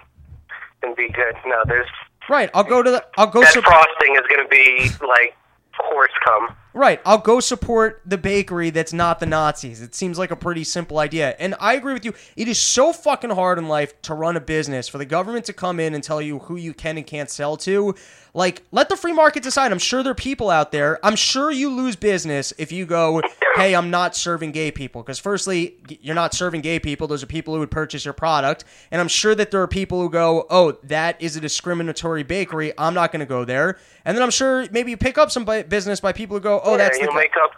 and 0.83 0.97
be 0.97 1.09
good. 1.11 1.37
No, 1.47 1.63
there's 1.67 1.87
right, 2.29 2.51
I'll 2.53 2.65
go 2.65 2.83
to 2.83 2.91
the 2.91 3.07
I'll 3.17 3.29
go 3.29 3.43
that 3.43 3.53
sup- 3.53 3.63
frosting 3.65 4.17
is 4.17 4.27
going 4.29 4.43
to 4.43 4.49
be 4.49 4.91
like 5.07 5.37
horse 5.75 6.11
cum. 6.25 6.49
Right. 6.75 7.01
I'll 7.05 7.19
go 7.19 7.41
support 7.41 8.03
the 8.07 8.19
bakery 8.19 8.71
that's 8.71 8.93
not 8.93 9.21
the 9.21 9.27
Nazis. 9.27 9.81
It 9.81 9.95
seems 9.95 10.19
like 10.19 10.31
a 10.31 10.37
pretty 10.37 10.65
simple 10.65 10.99
idea. 10.99 11.35
And 11.39 11.55
I 11.59 11.75
agree 11.75 11.95
with 11.95 12.05
you. 12.05 12.13
It 12.37 12.47
is 12.47 12.61
so 12.61 12.93
fucking 12.93 13.31
hard 13.31 13.59
in 13.59 13.69
life 13.69 14.01
to 14.03 14.15
run 14.15 14.37
a 14.37 14.41
business 14.41 14.87
for 14.87 14.99
the 14.99 15.07
government 15.07 15.47
to 15.47 15.53
come 15.53 15.81
in 15.81 15.95
and 15.95 16.05
tell 16.05 16.23
you 16.23 16.41
who 16.41 16.57
you 16.57 16.75
can 16.75 16.97
and 16.97 17.07
can't 17.07 17.31
sell 17.31 17.57
to. 17.59 17.95
Like, 18.35 18.63
let 18.71 18.89
the 18.89 18.97
free 18.97 19.15
market 19.15 19.43
decide. 19.43 19.73
I'm 19.73 19.79
sure 19.79 20.03
there 20.03 20.13
are 20.13 20.15
people 20.15 20.51
out 20.51 20.71
there. 20.71 21.05
I'm 21.05 21.17
sure 21.17 21.51
you 21.51 21.71
lose 21.71 21.97
business 21.97 22.53
if 22.59 22.71
you 22.71 22.87
go, 22.87 23.23
hey, 23.57 23.75
I'm 23.75 23.91
not 23.91 24.15
serving 24.15 24.53
gay 24.53 24.71
people. 24.71 25.03
Because, 25.03 25.19
firstly, 25.19 25.77
you're 26.03 26.15
not 26.15 26.35
serving 26.35 26.61
gay 26.61 26.79
people. 26.79 27.09
Those 27.09 27.23
are 27.23 27.27
people 27.27 27.55
who 27.55 27.61
would 27.61 27.71
purchase 27.71 28.05
your 28.05 28.15
product. 28.15 28.65
And 28.91 29.01
I'm 29.01 29.09
sure 29.09 29.35
that 29.35 29.51
there 29.51 29.63
are 29.63 29.67
people 29.67 30.01
who 30.03 30.11
go, 30.11 30.47
oh, 30.51 30.73
that 30.85 31.21
is 31.21 31.37
a 31.37 31.41
discriminatory 31.41 32.23
bakery. 32.23 32.73
I'm 32.79 32.95
not 32.95 33.11
going 33.11 33.21
to 33.21 33.27
go 33.27 33.45
there. 33.45 33.79
And 34.05 34.17
then 34.17 34.23
I'm 34.23 34.31
sure 34.31 34.69
maybe 34.71 34.91
you 34.91 34.97
pick 34.97 35.19
up 35.19 35.31
some 35.31 35.45
business 35.45 35.99
by 35.99 36.13
people 36.13 36.37
who 36.37 36.41
go, 36.43 36.58
oh, 36.65 36.73
yeah, 36.73 36.77
that's 36.79 36.99
you 36.99 37.07
the. 37.07 37.13
make 37.15 37.33
up 37.43 37.53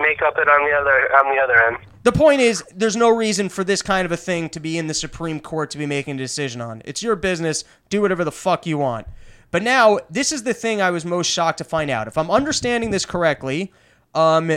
make 0.00 0.22
up 0.22 0.38
it 0.38 0.48
on 0.48 0.64
the 0.64 0.76
other 0.76 1.16
on 1.16 1.34
the 1.34 1.40
other 1.40 1.62
end. 1.64 1.78
The 2.04 2.12
point 2.12 2.40
is, 2.40 2.64
there's 2.74 2.96
no 2.96 3.10
reason 3.10 3.48
for 3.48 3.64
this 3.64 3.82
kind 3.82 4.06
of 4.06 4.12
a 4.12 4.16
thing 4.16 4.48
to 4.50 4.60
be 4.60 4.78
in 4.78 4.86
the 4.86 4.94
Supreme 4.94 5.40
Court 5.40 5.70
to 5.70 5.78
be 5.78 5.86
making 5.86 6.14
a 6.14 6.18
decision 6.18 6.60
on. 6.60 6.80
It's 6.84 7.02
your 7.02 7.16
business. 7.16 7.64
Do 7.90 8.00
whatever 8.00 8.24
the 8.24 8.32
fuck 8.32 8.66
you 8.66 8.78
want. 8.78 9.06
But 9.50 9.62
now, 9.62 9.98
this 10.10 10.30
is 10.32 10.42
the 10.42 10.54
thing 10.54 10.80
I 10.80 10.90
was 10.90 11.04
most 11.04 11.26
shocked 11.26 11.58
to 11.58 11.64
find 11.64 11.90
out. 11.90 12.06
If 12.06 12.18
I'm 12.18 12.30
understanding 12.30 12.90
this 12.90 13.06
correctly, 13.06 13.72
um, 14.14 14.52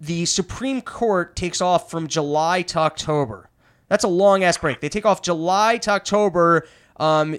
the 0.00 0.24
Supreme 0.24 0.80
Court 0.80 1.36
takes 1.36 1.60
off 1.60 1.90
from 1.90 2.06
July 2.06 2.62
to 2.62 2.78
October. 2.78 3.50
That's 3.88 4.04
a 4.04 4.08
long 4.08 4.44
ass 4.44 4.56
break. 4.56 4.80
They 4.80 4.88
take 4.88 5.04
off 5.04 5.20
July 5.20 5.78
to 5.78 5.90
October. 5.90 6.66
Um, 6.96 7.36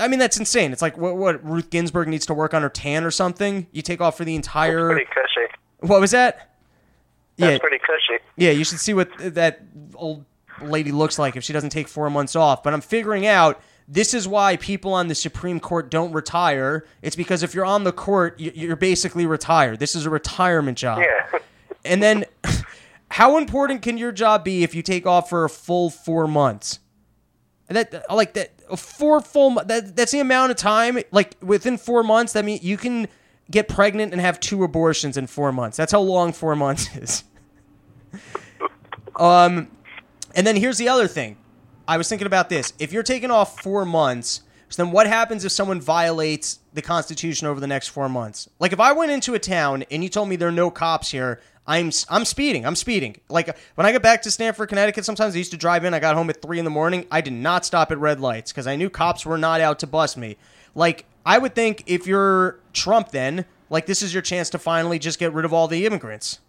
I 0.00 0.08
mean, 0.08 0.18
that's 0.18 0.38
insane. 0.38 0.72
It's 0.72 0.82
like 0.82 0.96
what, 0.96 1.16
what 1.16 1.44
Ruth 1.44 1.70
Ginsburg 1.70 2.08
needs 2.08 2.26
to 2.26 2.34
work 2.34 2.54
on 2.54 2.62
her 2.62 2.68
tan 2.68 3.04
or 3.04 3.10
something. 3.10 3.66
You 3.72 3.82
take 3.82 4.00
off 4.00 4.16
for 4.16 4.24
the 4.24 4.34
entire. 4.34 4.88
Pretty 4.88 5.06
cushy. 5.06 5.52
What 5.80 6.00
was 6.00 6.10
that? 6.12 6.56
That's 7.36 7.52
yeah, 7.52 7.58
pretty 7.58 7.78
cushy. 7.78 8.22
yeah, 8.36 8.50
you 8.50 8.64
should 8.64 8.80
see 8.80 8.92
what 8.92 9.10
that 9.18 9.60
old 9.94 10.24
lady 10.60 10.92
looks 10.92 11.18
like 11.18 11.36
if 11.36 11.44
she 11.44 11.52
doesn't 11.52 11.70
take 11.70 11.88
four 11.88 12.10
months 12.10 12.36
off. 12.36 12.62
But 12.62 12.74
I'm 12.74 12.80
figuring 12.80 13.26
out 13.26 13.62
this 13.88 14.14
is 14.14 14.28
why 14.28 14.56
people 14.56 14.92
on 14.92 15.08
the 15.08 15.14
Supreme 15.14 15.58
Court 15.58 15.90
don't 15.90 16.12
retire. 16.12 16.86
It's 17.02 17.16
because 17.16 17.42
if 17.42 17.54
you're 17.54 17.64
on 17.64 17.84
the 17.84 17.92
court, 17.92 18.38
you're 18.38 18.76
basically 18.76 19.26
retired. 19.26 19.80
This 19.80 19.94
is 19.94 20.06
a 20.06 20.10
retirement 20.10 20.78
job. 20.78 21.00
Yeah. 21.00 21.38
And 21.84 22.02
then, 22.02 22.24
how 23.10 23.36
important 23.38 23.82
can 23.82 23.98
your 23.98 24.12
job 24.12 24.44
be 24.44 24.62
if 24.62 24.74
you 24.74 24.82
take 24.82 25.06
off 25.06 25.28
for 25.28 25.44
a 25.44 25.50
full 25.50 25.90
four 25.90 26.28
months? 26.28 26.78
And 27.68 27.76
that, 27.76 28.04
like 28.10 28.34
that, 28.34 28.52
four 28.76 29.20
full. 29.20 29.54
That 29.64 29.96
that's 29.96 30.12
the 30.12 30.20
amount 30.20 30.50
of 30.50 30.56
time. 30.56 30.98
Like 31.10 31.36
within 31.42 31.76
four 31.78 32.02
months, 32.02 32.32
that 32.34 32.44
means 32.44 32.62
you 32.62 32.76
can 32.76 33.08
get 33.50 33.68
pregnant 33.68 34.12
and 34.12 34.20
have 34.20 34.38
two 34.40 34.62
abortions 34.62 35.16
in 35.16 35.26
four 35.26 35.52
months. 35.52 35.76
That's 35.76 35.92
how 35.92 36.00
long 36.00 36.32
four 36.32 36.54
months 36.54 36.96
is. 36.96 37.24
Um, 39.16 39.68
and 40.34 40.46
then 40.46 40.56
here's 40.56 40.78
the 40.78 40.88
other 40.88 41.08
thing. 41.08 41.36
I 41.86 41.96
was 41.96 42.08
thinking 42.08 42.26
about 42.26 42.48
this. 42.48 42.72
If 42.78 42.92
you're 42.92 43.02
taking 43.02 43.30
off 43.30 43.60
four 43.60 43.84
months, 43.84 44.42
so 44.68 44.84
then 44.84 44.92
what 44.92 45.08
happens 45.08 45.44
if 45.44 45.50
someone 45.50 45.80
violates 45.80 46.60
the 46.72 46.82
Constitution 46.82 47.48
over 47.48 47.58
the 47.58 47.66
next 47.66 47.88
four 47.88 48.08
months? 48.08 48.48
Like 48.60 48.72
if 48.72 48.78
I 48.78 48.92
went 48.92 49.10
into 49.10 49.34
a 49.34 49.40
town 49.40 49.84
and 49.90 50.04
you 50.04 50.08
told 50.08 50.28
me 50.28 50.36
there 50.36 50.48
are 50.48 50.52
no 50.52 50.70
cops 50.70 51.10
here, 51.10 51.40
I'm 51.70 51.92
I'm 52.08 52.24
speeding. 52.24 52.66
I'm 52.66 52.74
speeding. 52.74 53.20
Like 53.28 53.56
when 53.76 53.86
I 53.86 53.92
get 53.92 54.02
back 54.02 54.22
to 54.22 54.30
Stamford, 54.32 54.68
Connecticut, 54.68 55.04
sometimes 55.04 55.36
I 55.36 55.38
used 55.38 55.52
to 55.52 55.56
drive 55.56 55.84
in. 55.84 55.94
I 55.94 56.00
got 56.00 56.16
home 56.16 56.28
at 56.28 56.42
three 56.42 56.58
in 56.58 56.64
the 56.64 56.70
morning. 56.70 57.06
I 57.12 57.20
did 57.20 57.32
not 57.32 57.64
stop 57.64 57.92
at 57.92 57.98
red 57.98 58.18
lights 58.18 58.50
because 58.50 58.66
I 58.66 58.74
knew 58.74 58.90
cops 58.90 59.24
were 59.24 59.38
not 59.38 59.60
out 59.60 59.78
to 59.78 59.86
bust 59.86 60.16
me. 60.16 60.36
Like 60.74 61.04
I 61.24 61.38
would 61.38 61.54
think 61.54 61.84
if 61.86 62.08
you're 62.08 62.58
Trump, 62.72 63.12
then 63.12 63.44
like 63.70 63.86
this 63.86 64.02
is 64.02 64.12
your 64.12 64.20
chance 64.20 64.50
to 64.50 64.58
finally 64.58 64.98
just 64.98 65.20
get 65.20 65.32
rid 65.32 65.44
of 65.44 65.52
all 65.52 65.68
the 65.68 65.86
immigrants. 65.86 66.40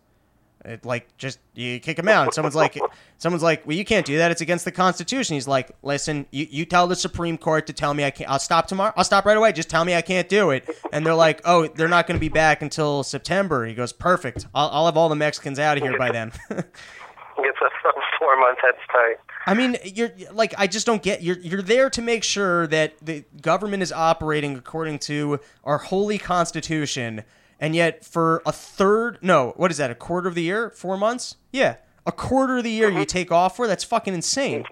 It, 0.64 0.86
like 0.86 1.16
just 1.18 1.40
you 1.54 1.80
kick 1.80 1.98
him 1.98 2.08
out. 2.08 2.26
And 2.26 2.34
someone's 2.34 2.56
like, 2.56 2.78
someone's 3.18 3.44
like, 3.44 3.66
well, 3.66 3.76
you 3.76 3.86
can't 3.86 4.06
do 4.06 4.18
that. 4.18 4.32
It's 4.32 4.42
against 4.42 4.66
the 4.66 4.72
Constitution. 4.72 5.34
He's 5.34 5.48
like, 5.48 5.72
listen, 5.82 6.26
you, 6.32 6.48
you 6.50 6.66
tell 6.66 6.88
the 6.88 6.96
Supreme 6.96 7.38
Court 7.38 7.68
to 7.68 7.74
tell 7.74 7.94
me 7.94 8.04
I 8.04 8.12
can't. 8.12 8.30
I'll 8.30 8.40
stop 8.40 8.68
tomorrow. 8.68 8.94
I'll 8.96 9.04
stop 9.04 9.26
right 9.26 9.38
away. 9.38 9.52
Just 9.54 9.70
tell 9.70 9.86
me 9.86 9.96
I 9.96 10.02
can't 10.02 10.30
do 10.30 10.52
it. 10.52 10.70
And 10.92 11.06
they're 11.06 11.16
like, 11.16 11.42
oh, 11.46 11.68
they're 11.68 11.88
not 11.88 12.08
going 12.08 12.18
to 12.18 12.22
be 12.22 12.30
back 12.30 12.62
until 12.62 13.04
September. 13.04 13.66
He 13.66 13.74
goes, 13.74 13.92
perfect. 13.94 14.46
I'll, 14.54 14.70
I'll 14.70 14.86
have 14.86 14.98
all 14.98 15.10
the 15.10 15.16
Mexicans 15.16 15.58
out 15.60 15.78
of 15.78 15.84
here 15.84 15.98
by 15.98 16.12
then. 16.12 16.32
Gets 16.50 17.58
a 17.62 17.92
four 18.20 18.40
month 18.40 18.60
head 18.62 18.76
start. 18.88 19.20
I 19.48 19.56
mean, 19.56 19.78
you're 19.84 20.12
like, 20.32 20.54
I 20.58 20.68
just 20.68 20.86
don't 20.86 21.02
get. 21.02 21.24
You're 21.24 21.40
you're 21.40 21.64
there 21.64 21.90
to 21.90 22.02
make 22.02 22.24
sure 22.24 22.68
that 22.68 22.94
the 23.02 23.26
government 23.42 23.82
is 23.82 23.92
operating 23.92 24.56
according 24.56 25.00
to 25.00 25.40
our 25.64 25.80
holy 25.80 26.20
Constitution, 26.20 27.24
and 27.62 27.74
yet 27.76 28.04
for 28.04 28.42
a 28.46 28.52
third, 28.52 29.20
no, 29.22 29.54
what 29.56 29.72
is 29.72 29.78
that? 29.78 29.90
A 29.92 29.96
quarter 29.96 30.28
of 30.28 30.36
the 30.36 30.42
year, 30.44 30.70
four 30.72 30.98
months? 30.98 31.38
Yeah, 31.54 31.76
a 32.06 32.12
quarter 32.12 32.58
of 32.58 32.66
the 32.66 32.72
year 32.72 32.90
you 32.90 33.06
take 33.06 33.32
off 33.32 33.56
for. 33.56 33.68
That's 33.68 33.86
fucking 33.86 34.14
insane. 34.14 34.66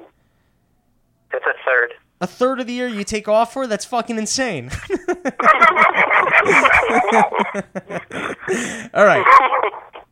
It's 1.31 1.45
a 1.45 1.53
third. 1.65 1.93
A 2.21 2.27
third 2.27 2.59
of 2.59 2.67
the 2.67 2.73
year 2.73 2.87
you 2.89 3.05
take 3.05 3.29
off 3.29 3.53
for. 3.53 3.65
That's 3.67 3.85
fucking 3.85 4.17
insane. 4.17 4.71
All 8.93 9.05
right, 9.05 9.23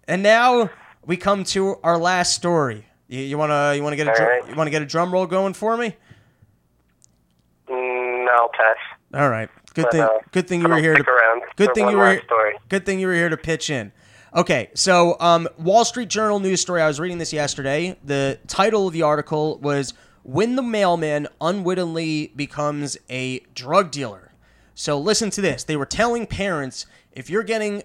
and 0.08 0.22
now 0.24 0.70
we 1.06 1.18
come 1.18 1.44
to 1.46 1.78
our 1.84 1.98
last 1.98 2.34
story. 2.36 2.86
You, 3.08 3.22
you 3.22 3.38
wanna 3.38 3.74
you 3.76 3.82
wanna 3.84 3.96
get 3.96 4.08
a 4.08 4.13
dr- 4.13 4.30
right. 4.30 4.48
you 4.50 4.56
wanna 4.56 4.70
get 4.70 4.82
a 4.82 4.86
drum 4.86 5.12
roll 5.12 5.26
going 5.26 5.54
for 5.54 5.76
me? 5.76 5.96
Mm, 7.70 8.26
No, 8.26 8.50
pass. 8.54 8.78
All 9.20 9.30
right. 9.30 9.50
Good 9.78 9.84
But, 9.84 9.92
thing. 9.92 10.02
uh, 10.02 10.10
good 10.32 10.48
thing 10.48 10.62
you 10.63 10.70
were 10.70 10.80
here 10.80 10.96
to. 10.96 11.04
around 11.08 11.44
Good 11.56 11.76
thing 11.76 11.88
you 11.88 11.98
were. 11.98 12.20
story. 12.26 12.56
Good 12.68 12.84
thing 12.84 13.00
you 13.00 13.06
were 13.06 13.13
here 13.13 13.30
to 13.30 13.38
pitch 13.38 13.70
in. 13.70 13.92
Okay, 14.36 14.72
so 14.74 15.16
um, 15.20 15.48
Wall 15.60 15.86
Street 15.86 16.10
Journal 16.10 16.40
news 16.40 16.62
story. 16.62 16.82
I 16.82 16.88
was 16.88 17.00
reading 17.00 17.20
this 17.20 17.32
yesterday. 17.32 17.96
The 18.04 18.40
title 18.48 18.88
of 18.88 18.94
the 18.94 19.04
article 19.04 19.60
was 19.60 19.94
"When 20.24 20.56
the 20.56 20.63
Mailman 20.63 21.28
Unwittingly 21.40 22.34
Becomes 22.36 22.98
a 23.08 23.42
Drug 23.54 23.92
Dealer." 23.92 24.32
So 24.74 24.98
listen 24.98 25.30
to 25.30 25.42
this. 25.42 25.63
They 25.63 25.78
were 25.78 25.86
telling 25.86 26.26
parents 26.26 26.88
if 27.12 27.30
you're 27.30 27.44
getting, 27.44 27.84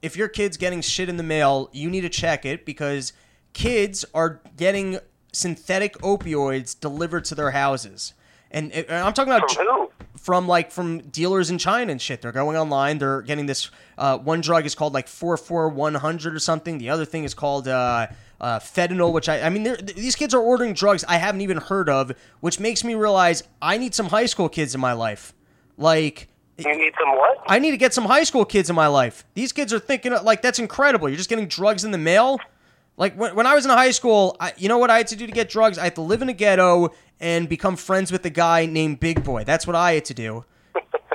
if 0.00 0.16
your 0.16 0.28
kid's 0.28 0.56
getting 0.56 0.80
shit 0.80 1.08
in 1.08 1.16
the 1.16 1.22
mail, 1.24 1.70
you 1.72 1.90
need 1.90 2.02
to 2.02 2.08
check 2.08 2.44
it 2.46 2.64
because 2.64 3.12
kids 3.52 4.04
are 4.14 4.40
getting 4.56 5.00
synthetic 5.32 5.98
opioids 5.98 6.78
delivered 6.78 7.24
to 7.24 7.34
their 7.34 7.50
houses. 7.50 8.14
And, 8.52 8.70
and 8.70 8.88
I'm 8.90 9.12
talking 9.12 9.32
about 9.32 9.50
From 9.50 9.66
who? 9.66 9.90
From 10.22 10.46
like 10.46 10.70
from 10.70 11.00
dealers 11.00 11.50
in 11.50 11.58
China 11.58 11.90
and 11.90 12.00
shit. 12.00 12.22
They're 12.22 12.32
going 12.32 12.56
online. 12.56 12.98
They're 12.98 13.22
getting 13.22 13.46
this. 13.46 13.70
Uh, 13.98 14.18
one 14.18 14.40
drug 14.40 14.64
is 14.64 14.74
called 14.74 14.94
like 14.94 15.08
four 15.08 15.36
four 15.36 15.68
one 15.68 15.94
hundred 15.94 16.34
or 16.34 16.38
something. 16.38 16.78
The 16.78 16.90
other 16.90 17.04
thing 17.04 17.24
is 17.24 17.34
called 17.34 17.66
uh, 17.66 18.06
uh, 18.40 18.60
fentanyl, 18.60 19.12
which 19.12 19.28
I 19.28 19.42
I 19.42 19.48
mean 19.48 19.76
these 19.96 20.14
kids 20.14 20.32
are 20.32 20.40
ordering 20.40 20.74
drugs 20.74 21.04
I 21.08 21.16
haven't 21.16 21.40
even 21.40 21.56
heard 21.58 21.88
of, 21.88 22.12
which 22.40 22.60
makes 22.60 22.84
me 22.84 22.94
realize 22.94 23.42
I 23.60 23.78
need 23.78 23.94
some 23.94 24.06
high 24.06 24.26
school 24.26 24.48
kids 24.48 24.74
in 24.74 24.80
my 24.80 24.92
life. 24.92 25.34
Like 25.76 26.28
You 26.56 26.76
need 26.76 26.92
some 26.98 27.16
what? 27.16 27.38
I 27.48 27.58
need 27.58 27.72
to 27.72 27.76
get 27.76 27.92
some 27.92 28.04
high 28.04 28.24
school 28.24 28.44
kids 28.44 28.70
in 28.70 28.76
my 28.76 28.86
life. 28.86 29.24
These 29.34 29.52
kids 29.52 29.72
are 29.72 29.80
thinking 29.80 30.12
like 30.22 30.40
that's 30.40 30.60
incredible. 30.60 31.08
You're 31.08 31.18
just 31.18 31.30
getting 31.30 31.48
drugs 31.48 31.84
in 31.84 31.90
the 31.90 31.98
mail. 31.98 32.38
Like 33.02 33.16
when, 33.16 33.34
when 33.34 33.46
I 33.48 33.56
was 33.56 33.64
in 33.64 33.70
high 33.72 33.90
school, 33.90 34.36
I, 34.38 34.52
you 34.56 34.68
know 34.68 34.78
what 34.78 34.88
I 34.88 34.98
had 34.98 35.08
to 35.08 35.16
do 35.16 35.26
to 35.26 35.32
get 35.32 35.48
drugs? 35.48 35.76
I 35.76 35.82
had 35.82 35.96
to 35.96 36.02
live 36.02 36.22
in 36.22 36.28
a 36.28 36.32
ghetto 36.32 36.90
and 37.18 37.48
become 37.48 37.74
friends 37.74 38.12
with 38.12 38.24
a 38.26 38.30
guy 38.30 38.64
named 38.66 39.00
Big 39.00 39.24
Boy. 39.24 39.42
That's 39.42 39.66
what 39.66 39.74
I 39.74 39.94
had 39.94 40.04
to 40.04 40.14
do. 40.14 40.44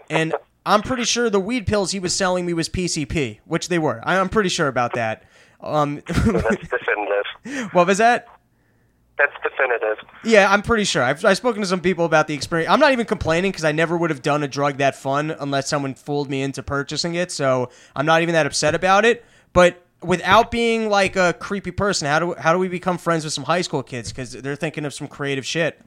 And 0.09 0.35
I'm 0.65 0.81
pretty 0.81 1.05
sure 1.05 1.29
the 1.29 1.39
weed 1.39 1.65
pills 1.65 1.91
he 1.91 1.99
was 2.01 2.13
selling 2.13 2.45
me 2.45 2.51
was 2.53 2.67
PCP, 2.67 3.39
which 3.45 3.69
they 3.69 3.79
were. 3.79 4.01
I- 4.03 4.19
I'm 4.19 4.27
pretty 4.27 4.49
sure 4.49 4.67
about 4.67 4.95
that. 4.95 5.23
Um, 5.61 6.01
That's 6.07 6.19
definitive. 6.25 7.71
what 7.71 7.87
was 7.87 7.99
that? 7.99 8.27
That's 9.17 9.31
definitive. 9.41 9.97
Yeah, 10.25 10.51
I'm 10.51 10.63
pretty 10.63 10.83
sure. 10.83 11.01
I've, 11.03 11.23
I've 11.23 11.37
spoken 11.37 11.61
to 11.61 11.67
some 11.69 11.79
people 11.79 12.03
about 12.03 12.27
the 12.27 12.33
experience. 12.33 12.69
I'm 12.69 12.81
not 12.81 12.91
even 12.91 13.05
complaining 13.05 13.51
because 13.51 13.63
I 13.63 13.71
never 13.71 13.95
would 13.95 14.09
have 14.09 14.21
done 14.21 14.43
a 14.43 14.47
drug 14.49 14.79
that 14.79 14.97
fun 14.97 15.31
unless 15.39 15.69
someone 15.69 15.95
fooled 15.95 16.29
me 16.29 16.41
into 16.41 16.61
purchasing 16.63 17.15
it. 17.15 17.31
So 17.31 17.69
I'm 17.95 18.05
not 18.05 18.23
even 18.23 18.33
that 18.33 18.45
upset 18.45 18.75
about 18.75 19.05
it. 19.05 19.23
But 19.53 19.81
without 20.01 20.51
being 20.51 20.89
like 20.89 21.15
a 21.15 21.33
creepy 21.33 21.71
person, 21.71 22.07
how 22.07 22.19
do 22.19 22.33
how 22.37 22.53
do 22.53 22.59
we 22.59 22.67
become 22.67 22.97
friends 22.97 23.23
with 23.23 23.33
some 23.33 23.43
high 23.43 23.61
school 23.61 23.83
kids 23.83 24.11
because 24.11 24.31
they're 24.31 24.55
thinking 24.55 24.85
of 24.85 24.93
some 24.93 25.07
creative 25.07 25.45
shit? 25.45 25.79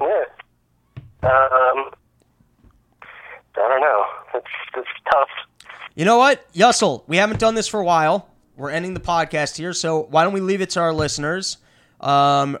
Yeah. 0.00 0.24
Um. 1.22 1.90
I 3.54 3.68
don't 3.68 3.80
know. 3.80 4.04
It's 4.34 4.46
it's 4.76 4.88
tough. 5.12 5.28
You 5.94 6.04
know 6.04 6.16
what, 6.16 6.50
Yussel? 6.54 7.04
We 7.06 7.18
haven't 7.18 7.38
done 7.38 7.54
this 7.54 7.68
for 7.68 7.80
a 7.80 7.84
while. 7.84 8.28
We're 8.56 8.70
ending 8.70 8.94
the 8.94 9.00
podcast 9.00 9.56
here, 9.56 9.72
so 9.72 10.02
why 10.10 10.24
don't 10.24 10.32
we 10.32 10.40
leave 10.40 10.60
it 10.60 10.70
to 10.70 10.80
our 10.80 10.92
listeners? 10.92 11.58
Um, 12.00 12.58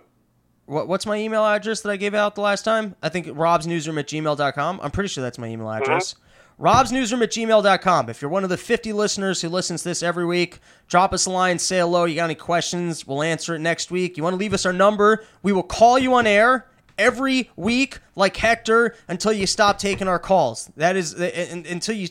what, 0.66 0.88
what's 0.88 1.06
my 1.06 1.16
email 1.16 1.44
address 1.44 1.80
that 1.82 1.90
I 1.90 1.96
gave 1.96 2.14
out 2.14 2.34
the 2.34 2.40
last 2.40 2.62
time? 2.62 2.94
I 3.02 3.08
think 3.08 3.26
robsnewsroom 3.26 3.98
at 3.98 4.06
gmail.com. 4.06 4.80
I'm 4.82 4.90
pretty 4.90 5.08
sure 5.08 5.22
that's 5.22 5.38
my 5.38 5.48
email 5.48 5.70
address. 5.70 6.14
Robsnewsroom 6.62 7.24
at 7.24 7.30
gmail.com. 7.30 8.08
If 8.08 8.22
you're 8.22 8.30
one 8.30 8.44
of 8.44 8.50
the 8.50 8.56
50 8.56 8.92
listeners 8.92 9.42
who 9.42 9.48
listens 9.48 9.82
to 9.82 9.88
this 9.88 10.00
every 10.00 10.24
week, 10.24 10.60
drop 10.86 11.12
us 11.12 11.26
a 11.26 11.30
line, 11.30 11.58
say 11.58 11.80
hello. 11.80 12.04
You 12.04 12.14
got 12.14 12.26
any 12.26 12.36
questions? 12.36 13.04
We'll 13.04 13.24
answer 13.24 13.56
it 13.56 13.58
next 13.58 13.90
week. 13.90 14.16
You 14.16 14.22
want 14.22 14.34
to 14.34 14.38
leave 14.38 14.54
us 14.54 14.64
our 14.64 14.72
number? 14.72 15.24
We 15.42 15.52
will 15.52 15.64
call 15.64 15.98
you 15.98 16.14
on 16.14 16.24
air 16.24 16.68
every 16.96 17.50
week 17.56 17.98
like 18.14 18.36
Hector 18.36 18.94
until 19.08 19.32
you 19.32 19.44
stop 19.44 19.78
taking 19.78 20.06
our 20.06 20.20
calls. 20.20 20.70
That 20.76 20.94
is 20.94 21.14
until 21.14 21.96
you 21.96 22.08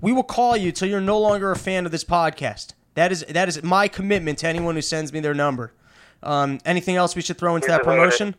we 0.00 0.12
will 0.12 0.22
call 0.22 0.56
you 0.56 0.70
till 0.70 0.88
you're 0.88 1.00
no 1.00 1.18
longer 1.18 1.50
a 1.50 1.56
fan 1.56 1.84
of 1.84 1.90
this 1.90 2.04
podcast. 2.04 2.74
That 2.94 3.10
is 3.10 3.24
that 3.28 3.48
is 3.48 3.60
my 3.64 3.88
commitment 3.88 4.38
to 4.38 4.46
anyone 4.46 4.76
who 4.76 4.82
sends 4.82 5.12
me 5.12 5.18
their 5.18 5.34
number. 5.34 5.72
Um, 6.22 6.60
anything 6.64 6.94
else 6.94 7.16
we 7.16 7.22
should 7.22 7.38
throw 7.38 7.56
into 7.56 7.66
that 7.66 7.82
promotion? 7.82 8.36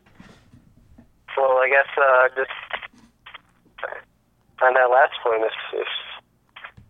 Well, 1.36 1.58
I 1.58 1.70
guess 1.70 1.88
uh, 1.98 2.30
just 2.36 2.50
on 4.62 4.74
that 4.74 4.90
last 4.90 5.14
point, 5.24 5.44
if 5.44 5.52
if, 5.74 5.88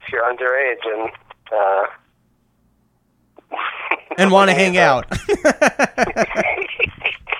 if 0.01 0.11
you're 0.11 0.23
underage 0.23 0.85
and 0.85 1.11
uh, 1.51 1.85
and 4.17 4.31
want 4.37 4.49
to 4.49 4.55
hang 4.55 4.77
out. 4.77 5.05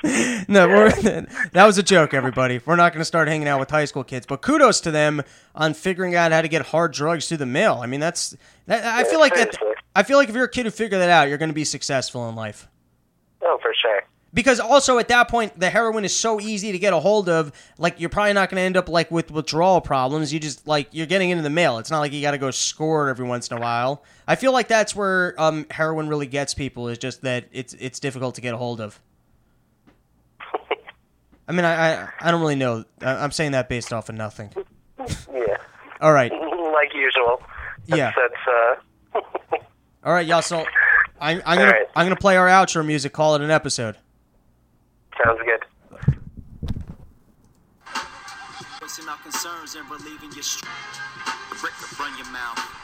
no, 0.48 0.68
we're, 0.68 0.90
that 0.92 1.66
was 1.66 1.78
a 1.78 1.84
joke, 1.84 2.14
everybody. 2.14 2.60
We're 2.66 2.76
not 2.76 2.94
going 2.94 3.02
to 3.02 3.06
start 3.06 3.28
hanging 3.28 3.48
out 3.48 3.60
with 3.60 3.70
high 3.70 3.86
school 3.86 4.04
kids, 4.04 4.26
but 4.26 4.42
kudos 4.42 4.82
to 4.82 4.92
them 4.92 5.22
on 5.56 5.74
figuring 5.74 6.16
out 6.16 6.32
how 6.32 6.42
to 6.42 6.48
get 6.48 6.68
hard 6.68 6.94
drugs 6.94 7.28
through 7.28 7.38
the 7.38 7.46
mail. 7.46 7.80
I 7.82 7.86
mean, 7.86 8.00
that's 8.00 8.36
that, 8.68 8.86
I 8.86 9.04
feel 9.04 9.20
like 9.20 9.36
that. 9.36 9.58
I 9.96 10.04
feel 10.04 10.18
like 10.18 10.30
if 10.30 10.36
you're 10.36 10.46
a 10.46 10.50
kid 10.50 10.66
who 10.66 10.72
figured 10.72 11.02
that 11.02 11.10
out, 11.10 11.28
you're 11.30 11.38
going 11.38 11.50
to 11.50 11.56
be 11.56 11.66
successful 11.66 12.30
in 12.30 12.36
life. 12.36 12.68
Oh, 13.42 13.58
for 13.62 13.74
sure. 13.74 14.04
Because 14.34 14.60
also 14.60 15.00
at 15.00 15.08
that 15.08 15.28
point, 15.28 15.60
the 15.60 15.70
heroin 15.70 16.06
is 16.06 16.16
so 16.16 16.40
easy 16.40 16.72
to 16.72 16.78
get 16.78 16.94
a 16.94 17.00
hold 17.00 17.30
of. 17.30 17.52
Like 17.78 18.00
you're 18.00 18.10
probably 18.10 18.34
not 18.34 18.50
going 18.50 18.58
to 18.58 18.62
end 18.62 18.78
up 18.78 18.88
like 18.88 19.10
with 19.10 19.32
withdrawal 19.32 19.82
problems. 19.82 20.32
You 20.32 20.40
just 20.40 20.68
like 20.68 20.90
you're 20.92 21.08
getting 21.08 21.32
into 21.32 21.44
the 21.44 21.50
mail. 21.50 21.80
It's 21.80 21.90
not 21.90 22.00
like 22.00 22.14
you 22.14 22.22
got 22.22 22.32
to 22.32 22.38
go 22.38 22.52
score 22.52 23.10
every 23.10 23.26
once 23.26 23.50
in 23.50 23.58
a 23.58 23.62
while. 23.62 24.04
I 24.28 24.36
feel 24.36 24.54
like 24.54 24.68
that's 24.68 24.96
where 24.96 25.34
um, 25.42 25.66
heroin 25.72 26.08
really 26.08 26.28
gets 26.28 26.54
people. 26.54 26.90
Is 26.90 27.00
just 27.00 27.22
that 27.24 27.46
it's 27.52 27.74
it's 27.76 28.00
difficult 28.00 28.36
to 28.36 28.42
get 28.42 28.54
a 28.54 28.58
hold 28.58 28.82
of. 28.82 29.00
I 31.48 31.52
mean, 31.52 31.66
I 31.66 32.04
I, 32.04 32.10
I 32.22 32.32
don't 32.32 32.42
really 32.42 32.56
know. 32.56 32.86
I, 33.02 33.16
I'm 33.16 33.32
saying 33.32 33.54
that 33.54 33.68
based 33.68 33.92
off 33.92 34.10
of 34.10 34.16
nothing. 34.16 34.52
Yeah. 35.34 35.58
All 36.02 36.14
right, 36.14 36.32
Like 36.32 36.94
usual. 36.94 37.42
That's, 37.88 37.98
Yeah. 37.98 38.14
That's 38.16 39.24
uh. 39.24 39.58
all 40.04 40.14
right, 40.14 40.28
y'all. 40.28 40.44
So 40.44 40.64
I'm 41.20 41.42
I'm 41.48 41.58
gonna 41.58 41.72
right. 41.72 41.88
I'm 41.96 42.06
gonna 42.06 42.16
play 42.16 42.38
our 42.38 42.48
outro 42.48 42.86
music. 42.86 43.12
Call 43.12 43.34
it 43.34 43.42
an 43.42 43.50
episode. 43.50 43.98
Sounds 45.24 45.40
good. 45.46 45.66
Voicing 48.80 49.10
our 49.10 49.18
concerns 49.18 49.76
and 49.76 49.90
relieving 49.90 50.32
your 50.34 50.44
run 52.00 52.18
your 52.18 52.28
mouth. 52.28 52.79